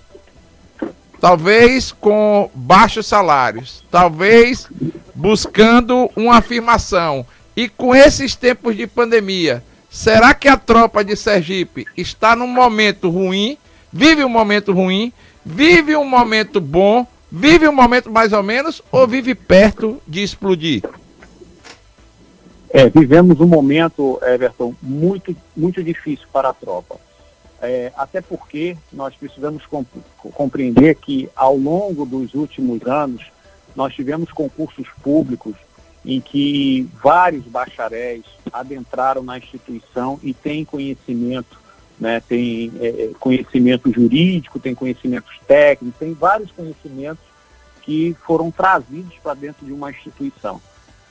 talvez 1.20 1.92
com 1.92 2.50
baixos 2.54 3.06
salários, 3.08 3.84
talvez 3.90 4.68
buscando 5.14 6.10
uma 6.16 6.38
afirmação, 6.38 7.26
e 7.56 7.70
com 7.70 7.96
esses 7.96 8.36
tempos 8.36 8.76
de 8.76 8.86
pandemia, 8.86 9.64
será 9.90 10.34
que 10.34 10.48
a 10.48 10.58
tropa 10.58 11.06
de 11.06 11.16
Sergipe 11.16 11.88
está 11.96 12.36
num 12.36 12.48
momento 12.48 13.10
ruim, 13.10 13.58
vive 13.92 14.26
um 14.26 14.30
momento 14.30 14.74
ruim, 14.74 15.14
vive 15.46 15.96
um 15.96 16.04
momento 16.04 16.60
bom, 16.60 17.08
vive 17.32 17.68
um 17.68 17.74
momento 17.74 18.12
mais 18.12 18.34
ou 18.34 18.44
menos, 18.44 18.82
ou 18.92 19.08
vive 19.08 19.34
perto 19.34 20.02
de 20.06 20.22
explodir? 20.22 20.84
É, 22.78 22.90
vivemos 22.90 23.40
um 23.40 23.48
momento, 23.48 24.20
Everton, 24.22 24.76
muito, 24.82 25.34
muito 25.56 25.82
difícil 25.82 26.28
para 26.34 26.50
a 26.50 26.54
tropa. 26.54 26.98
É, 27.62 27.90
até 27.96 28.20
porque 28.20 28.76
nós 28.92 29.16
precisamos 29.16 29.66
comp 29.66 29.88
compreender 30.34 30.96
que 30.96 31.30
ao 31.38 31.56
longo 31.56 32.06
dos 32.06 32.34
últimos 32.34 32.86
anos 32.86 33.24
nós 33.78 33.94
tivemos 33.94 34.30
concursos 34.30 34.90
públicos 35.02 35.56
em 36.04 36.20
que 36.20 36.86
vários 37.02 37.46
bacharéis 37.46 38.26
adentraram 38.52 39.24
na 39.24 39.38
instituição 39.38 40.20
e 40.22 40.34
têm 40.34 40.66
conhecimento, 40.66 41.58
né, 41.98 42.22
tem 42.28 42.74
é, 42.82 43.12
conhecimento 43.18 43.90
jurídico, 43.90 44.60
tem 44.60 44.76
conhecimentos 44.76 45.40
técnicos, 45.48 45.98
tem 45.98 46.14
vários 46.14 46.52
conhecimentos 46.52 47.24
que 47.84 48.14
foram 48.26 48.52
trazidos 48.52 49.16
para 49.24 49.34
dentro 49.34 49.66
de 49.66 49.72
uma 49.72 49.92
instituição 49.92 50.60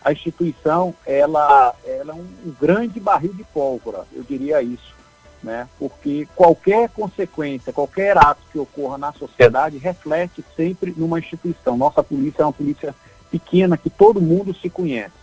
a 0.04 0.12
instituição 0.12 0.94
ela, 1.06 1.74
ela 1.86 2.12
é 2.12 2.14
um, 2.14 2.54
grande 2.60 3.00
barril 3.00 3.32
de 3.32 3.42
pólvora, 3.42 4.04
eu 4.12 4.22
diria 4.22 4.60
isso, 4.60 4.94
né? 5.42 5.66
porque 5.78 6.28
qualquer 6.36 6.90
consequência, 6.90 7.72
qualquer 7.72 8.18
ato 8.18 8.42
que 8.52 8.58
ocorra 8.58 8.98
na 8.98 9.12
sociedade 9.12 9.78
reflete 9.78 10.44
sempre 10.54 10.92
numa 10.94 11.18
instituição. 11.18 11.76
Nossa 11.76 12.02
polícia 12.02 12.42
é 12.42 12.44
uma 12.44 12.52
polícia 12.52 12.94
pequena 13.30 13.78
que 13.78 13.88
todo 13.88 14.20
mundo 14.20 14.54
se 14.54 14.68
conhece, 14.68 15.14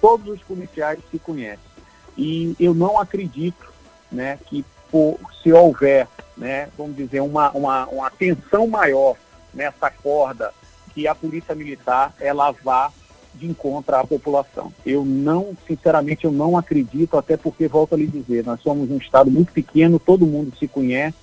todos 0.00 0.26
os 0.28 0.42
policiais 0.42 0.98
se 1.10 1.18
conhecem. 1.18 1.72
E 2.16 2.56
eu 2.58 2.74
não 2.74 2.98
acredito 2.98 3.70
né, 4.10 4.38
que 4.46 4.64
por, 4.90 5.18
se 5.42 5.52
houver, 5.52 6.08
né, 6.36 6.68
vamos 6.76 6.96
dizer, 6.96 7.20
uma, 7.20 7.50
uma, 7.50 7.86
uma 7.86 8.10
tensão 8.10 8.66
maior 8.66 9.16
nessa 9.52 9.90
corda, 9.90 10.52
que 10.94 11.06
a 11.06 11.14
polícia 11.14 11.54
militar 11.54 12.12
ela 12.20 12.50
vá 12.50 12.90
de 13.34 13.46
encontro 13.46 13.94
à 13.94 14.04
população. 14.04 14.72
Eu 14.84 15.04
não, 15.04 15.56
sinceramente, 15.66 16.24
eu 16.24 16.32
não 16.32 16.56
acredito, 16.56 17.16
até 17.16 17.36
porque, 17.36 17.66
volto 17.68 17.94
a 17.94 17.98
lhe 17.98 18.06
dizer, 18.06 18.44
nós 18.44 18.60
somos 18.60 18.90
um 18.90 18.98
estado 18.98 19.30
muito 19.30 19.52
pequeno, 19.52 19.98
todo 19.98 20.26
mundo 20.26 20.56
se 20.58 20.68
conhece, 20.68 21.16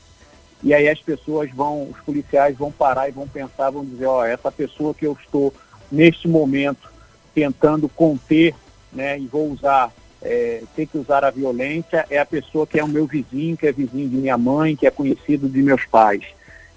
e 0.62 0.74
aí 0.74 0.89
as 0.89 0.99
pessoas 0.99 1.49
vão, 1.51 1.89
os 1.89 1.99
policiais 2.01 2.57
vão 2.57 2.72
parar 2.72 3.07
e 3.07 3.14
vão 3.14 3.28
pensar, 3.28 3.70
vão 3.70 3.86
dizer, 3.86 4.05
ó, 4.05 4.26
essa 4.26 4.51
pessoa 4.51 4.93
que 4.93 5.05
eu 5.05 5.18
estou 5.22 5.53
neste 5.91 6.28
momento 6.28 6.91
tentando 7.34 7.88
conter, 7.88 8.53
né, 8.91 9.18
e 9.20 9.28
vou 9.28 9.49
usar, 9.49 9.93
é, 10.22 10.64
ter 10.76 10.86
que 10.88 10.97
usar 10.97 11.24
a 11.24 11.30
violência, 11.30 12.05
é 12.10 12.20
a 12.20 12.26
pessoa 12.26 12.68
que 12.68 12.80
é 12.80 12.84
o 12.84 12.88
meu 12.88 13.05
vizinho, 13.05 13.55
que 13.55 13.68
é 13.68 13.72
vizinho 13.72 14.10
de 14.10 14.18
minha 14.18 14.38
mãe, 14.38 14.76
que 14.76 14.86
é 14.86 14.91
conhecido 14.91 15.47
de 15.47 15.62
meus 15.62 15.86
pais. 15.86 16.24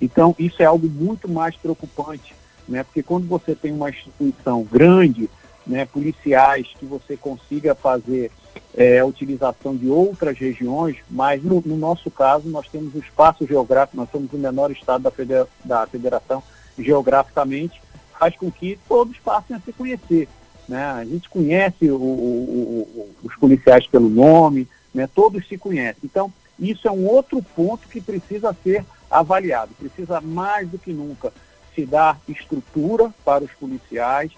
Então, 0.01 0.35
isso 0.39 0.62
é 0.62 0.66
algo 0.66 0.89
muito 0.89 1.28
mais 1.28 1.57
preocupante 1.57 2.35
né? 2.73 2.83
Porque 2.83 3.03
quando 3.03 3.29
você 3.29 3.55
tem 3.55 3.70
uma 3.70 3.91
instituição 3.91 4.64
grande, 4.64 5.29
né, 5.66 5.85
policiais, 5.85 6.66
que 6.81 6.87
você 6.87 7.16
consiga 7.16 7.75
fazer 7.75 8.33
é, 8.75 8.99
a 8.99 9.05
utilização 9.05 9.77
de 9.77 9.89
outras 9.89 10.37
regiões, 10.39 10.97
mas 11.09 11.45
no, 11.45 11.62
no, 11.64 11.77
nosso 11.77 12.11
caso 12.11 12.49
nós 12.49 12.66
temos 12.68 12.95
o 12.95 12.99
espaço 12.99 13.47
geográfico, 13.47 13.99
nós 13.99 14.11
somos 14.11 14.33
o 14.33 14.39
menor 14.39 14.73
estado 14.73 15.03
da, 15.03 15.11
federa 15.11 15.47
da 15.62 15.87
federação 15.87 16.43
geograficamente, 16.79 17.81
faz 18.18 18.35
com 18.37 18.51
que 18.51 18.79
todos 18.89 19.18
passem 19.18 19.55
a 19.55 19.61
se 19.61 19.73
conhecer. 19.73 20.27
Né? 20.66 20.83
A 20.83 21.05
gente 21.05 21.29
conhece 21.29 21.91
o, 21.91 21.97
o, 21.97 22.89
o, 22.95 23.11
os 23.23 23.37
policiais 23.37 23.87
pelo 23.87 24.09
nome, 24.09 24.66
né? 24.95 25.09
todos 25.14 25.47
se 25.47 25.59
conhecem. 25.59 26.01
Então, 26.05 26.33
isso 26.59 26.89
é 26.89 26.91
um 26.91 27.07
outro 27.07 27.43
ponto 27.55 27.87
que 27.89 28.01
precisa 28.01 28.57
ser 28.64 28.85
avaliado, 29.11 29.75
precisa 29.79 30.20
mais 30.20 30.68
do 30.68 30.79
que 30.79 30.93
nunca 30.93 31.33
se 31.75 31.85
dar 31.85 32.20
estrutura 32.29 33.12
para 33.25 33.45
os 33.45 33.51
policiais, 33.53 34.33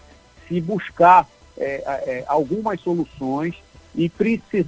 se 0.49 0.61
buscar 0.61 1.29
é, 1.57 1.83
é, 1.87 2.25
algumas 2.27 2.81
soluções 2.81 3.55
e, 3.95 4.11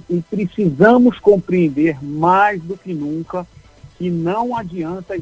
e, 0.09 0.21
precisamos 0.21 1.19
compreender 1.19 2.03
mais 2.03 2.61
do 2.61 2.77
que 2.77 2.93
nunca 2.93 3.45
que 3.97 4.09
não 4.09 4.55
adianta 4.55 5.15
é, 5.15 5.21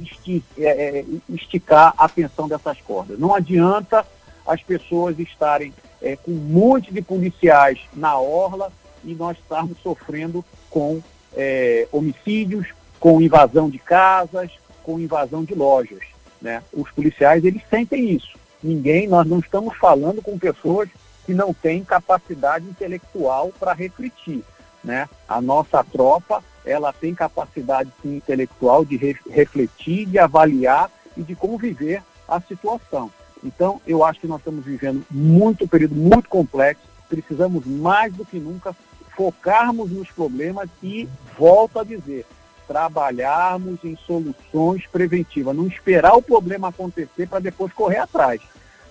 é 0.58 1.06
esticar 1.30 1.94
a 1.98 2.06
atenção 2.06 2.48
dessas 2.48 2.80
cordas. 2.82 3.18
Não 3.18 3.34
adianta 3.34 4.06
as 4.46 4.62
pessoas 4.62 5.18
estarem 5.18 5.74
é, 6.02 6.16
com 6.16 6.32
um 6.32 6.36
monte 6.36 6.94
de 6.94 7.02
policiais 7.02 7.80
na 7.94 8.18
orla 8.18 8.72
e 9.04 9.16
nós 9.16 9.38
estarmos 9.38 9.78
sofrendo 9.82 10.44
com 10.70 11.02
é, 11.36 11.88
homicídios, 11.92 12.68
com 13.00 13.22
invasão 13.22 13.70
de 13.70 13.80
casas, 13.80 14.52
com 14.84 15.00
invasão 15.00 15.44
de 15.44 15.56
lojas. 15.56 16.15
Né? 16.46 16.62
Os 16.72 16.92
policiais, 16.92 17.44
eles 17.44 17.64
sentem 17.72 18.12
isso. 18.12 18.38
Ninguém, 18.62 19.08
nós 19.08 19.26
não 19.26 19.40
estamos 19.40 19.76
falando 19.78 20.22
com 20.22 20.38
pessoas 20.38 20.88
que 21.26 21.34
não 21.34 21.52
têm 21.52 21.84
capacidade 21.84 22.68
intelectual 22.68 23.52
para 23.60 23.74
refletir. 23.74 24.44
Né? 24.84 25.10
A 25.28 25.42
nossa 25.42 25.84
tropa, 25.84 26.44
ela 26.64 26.94
tem 26.94 27.16
capacidade 27.16 27.92
sim, 28.00 28.18
intelectual 28.18 28.86
de 28.86 28.96
re 28.96 29.18
refletir, 29.28 30.06
de 30.06 30.20
avaliar 30.20 30.92
e 31.18 31.24
de 31.24 31.34
conviver 31.34 32.04
a 32.28 32.40
situação. 32.40 33.10
Então, 33.44 33.82
eu 33.88 34.04
acho 34.06 34.20
que 34.20 34.28
nós 34.28 34.38
estamos 34.38 34.64
vivendo 34.64 35.04
muito 35.10 35.64
um 35.64 35.68
período 35.68 35.96
muito 35.96 36.30
complexo, 36.30 36.84
precisamos 37.10 37.66
mais 37.66 38.14
do 38.14 38.24
que 38.24 38.38
nunca 38.38 38.76
focarmos 39.18 39.90
nos 39.90 40.12
problemas 40.12 40.70
e, 40.84 41.10
volto 41.36 41.80
a 41.80 41.84
dizer, 41.84 42.24
trabalharmos 42.68 43.84
em 43.84 43.96
soluções 43.96 44.86
preventivas, 44.88 45.56
não 45.56 45.68
esperar 45.68 46.16
o 46.16 46.22
problema 46.22 46.70
acontecer 46.70 47.28
para 47.28 47.40
depois 47.40 47.72
correr 47.74 48.00
atrás. 48.00 48.42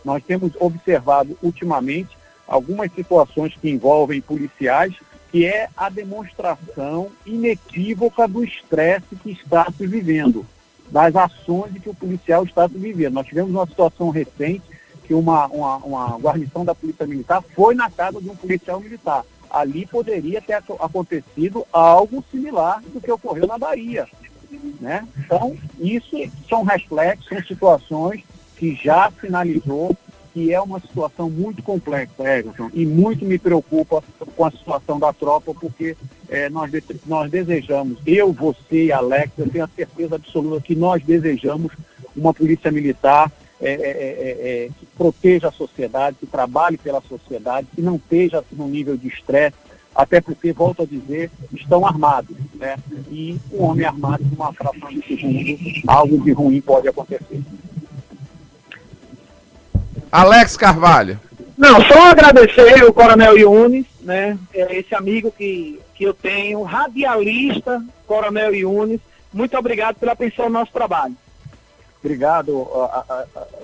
Nós 0.04 0.22
temos 0.22 0.52
observado 0.60 1.36
ultimamente 1.42 2.16
algumas 2.46 2.92
situações 2.92 3.54
que 3.54 3.70
envolvem 3.70 4.20
policiais, 4.20 4.94
que 5.30 5.46
é 5.46 5.68
a 5.76 5.88
demonstração 5.88 7.10
inequívoca 7.26 8.28
do 8.28 8.44
estresse 8.44 9.16
que 9.22 9.32
está 9.32 9.66
se 9.76 9.86
vivendo, 9.86 10.46
das 10.90 11.16
ações 11.16 11.72
que 11.82 11.88
o 11.88 11.94
policial 11.94 12.44
está 12.44 12.68
se 12.68 12.78
vivendo. 12.78 13.14
Nós 13.14 13.26
tivemos 13.26 13.50
uma 13.50 13.66
situação 13.66 14.10
recente 14.10 14.62
que 15.04 15.14
uma, 15.14 15.46
uma, 15.46 15.76
uma 15.78 16.18
guarnição 16.18 16.64
da 16.64 16.74
Polícia 16.74 17.06
Militar 17.06 17.42
foi 17.54 17.74
na 17.74 17.90
casa 17.90 18.20
de 18.20 18.28
um 18.28 18.36
policial 18.36 18.80
militar. 18.80 19.24
Ali 19.54 19.86
poderia 19.86 20.42
ter 20.42 20.54
acontecido 20.54 21.64
algo 21.72 22.24
similar 22.30 22.82
do 22.92 23.00
que 23.00 23.10
ocorreu 23.10 23.46
na 23.46 23.56
Bahia. 23.56 24.06
Né? 24.80 25.06
Então, 25.18 25.56
isso 25.78 26.16
são 26.48 26.62
reflexos, 26.62 27.28
são 27.28 27.42
situações 27.42 28.22
que 28.56 28.74
já 28.74 29.10
finalizou, 29.10 29.96
que 30.32 30.52
é 30.52 30.60
uma 30.60 30.80
situação 30.80 31.30
muito 31.30 31.62
complexa, 31.62 32.12
Everton, 32.18 32.68
e 32.74 32.84
muito 32.84 33.24
me 33.24 33.38
preocupa 33.38 34.02
com 34.36 34.44
a 34.44 34.50
situação 34.50 34.98
da 34.98 35.12
tropa, 35.12 35.54
porque 35.54 35.96
é, 36.28 36.48
nós, 36.48 36.72
nós 37.06 37.30
desejamos, 37.30 37.98
eu, 38.04 38.32
você 38.32 38.86
e 38.86 38.92
Alex, 38.92 39.32
eu 39.38 39.48
tenho 39.48 39.64
a 39.64 39.68
certeza 39.68 40.16
absoluta 40.16 40.60
que 40.60 40.74
nós 40.74 41.02
desejamos 41.04 41.72
uma 42.16 42.34
polícia 42.34 42.70
militar 42.70 43.30
é, 43.66 43.72
é, 43.72 43.76
é, 43.76 44.64
é 44.66 44.68
que 44.78 44.86
proteja 44.96 45.48
a 45.48 45.52
sociedade, 45.52 46.16
que 46.20 46.26
trabalhe 46.26 46.76
pela 46.76 47.00
sociedade, 47.00 47.68
que 47.74 47.80
não 47.82 47.96
esteja 47.96 48.44
no 48.52 48.68
nível 48.68 48.96
de 48.96 49.08
estresse, 49.08 49.56
até 49.94 50.20
porque, 50.20 50.52
volto 50.52 50.82
a 50.82 50.86
dizer, 50.86 51.30
estão 51.52 51.86
armados, 51.86 52.36
né? 52.54 52.76
E 53.10 53.38
um 53.52 53.62
homem 53.62 53.86
armado, 53.86 54.24
numa 54.24 54.52
fração 54.52 54.88
de 54.88 55.02
segundo, 55.06 55.82
algo 55.86 56.18
de 56.18 56.32
ruim 56.32 56.60
pode 56.60 56.88
acontecer. 56.88 57.42
Alex 60.10 60.56
Carvalho. 60.56 61.18
Não, 61.56 61.80
só 61.84 62.10
agradecer 62.10 62.84
o 62.84 62.92
Coronel 62.92 63.38
Yunes, 63.38 63.86
né? 64.00 64.36
É 64.52 64.76
esse 64.76 64.94
amigo 64.94 65.30
que, 65.30 65.80
que 65.94 66.04
eu 66.04 66.12
tenho, 66.12 66.62
radialista, 66.62 67.82
Coronel 68.06 68.54
Yunes. 68.54 69.00
Muito 69.32 69.56
obrigado 69.56 69.96
pela 69.96 70.12
atenção 70.12 70.46
no 70.46 70.58
nosso 70.58 70.72
trabalho. 70.72 71.16
Obrigado, 72.04 72.68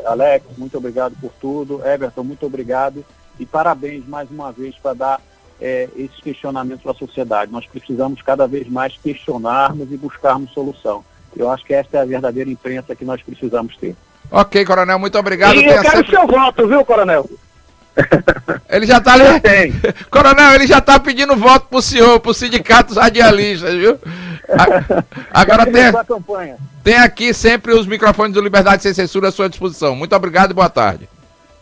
Alex, 0.06 0.46
muito 0.56 0.78
obrigado 0.78 1.14
por 1.20 1.30
tudo. 1.38 1.86
Everton, 1.86 2.24
muito 2.24 2.46
obrigado. 2.46 3.04
E 3.38 3.44
parabéns 3.44 4.08
mais 4.08 4.30
uma 4.30 4.50
vez 4.50 4.74
para 4.76 4.94
dar 4.94 5.20
é, 5.60 5.90
esses 5.94 6.18
questionamentos 6.20 6.82
para 6.82 6.92
a 6.92 6.94
sociedade. 6.94 7.52
Nós 7.52 7.66
precisamos 7.66 8.22
cada 8.22 8.46
vez 8.46 8.66
mais 8.66 8.96
questionarmos 8.96 9.92
e 9.92 9.96
buscarmos 9.98 10.52
solução. 10.52 11.04
Eu 11.36 11.50
acho 11.50 11.64
que 11.66 11.74
esta 11.74 11.98
é 11.98 12.00
a 12.00 12.04
verdadeira 12.06 12.48
imprensa 12.48 12.96
que 12.96 13.04
nós 13.04 13.20
precisamos 13.22 13.76
ter. 13.76 13.94
Ok, 14.30 14.64
coronel, 14.64 14.98
muito 14.98 15.18
obrigado. 15.18 15.56
E 15.56 15.66
eu 15.66 15.82
quero 15.82 15.96
sempre... 15.98 16.16
seu 16.16 16.26
voto, 16.26 16.66
viu, 16.66 16.82
coronel? 16.82 17.28
Ele 18.68 18.86
já 18.86 18.98
está 18.98 19.14
ali. 19.14 19.24
Coronel, 20.10 20.54
ele 20.54 20.66
já 20.66 20.78
está 20.78 20.98
pedindo 20.98 21.36
voto 21.36 21.66
pro 21.68 21.82
senhor, 21.82 22.20
pro 22.20 22.32
sindicato 22.32 22.94
radialistas, 22.94 23.74
viu? 23.74 23.98
Agora 25.32 25.66
tem, 25.66 25.92
tem 26.82 26.96
aqui 26.96 27.34
sempre 27.34 27.72
os 27.72 27.86
microfones 27.86 28.34
do 28.34 28.40
Liberdade 28.40 28.82
Sem 28.82 28.94
Censura 28.94 29.28
à 29.28 29.32
sua 29.32 29.48
disposição. 29.48 29.96
Muito 29.96 30.14
obrigado 30.14 30.52
e 30.52 30.54
boa 30.54 30.70
tarde. 30.70 31.08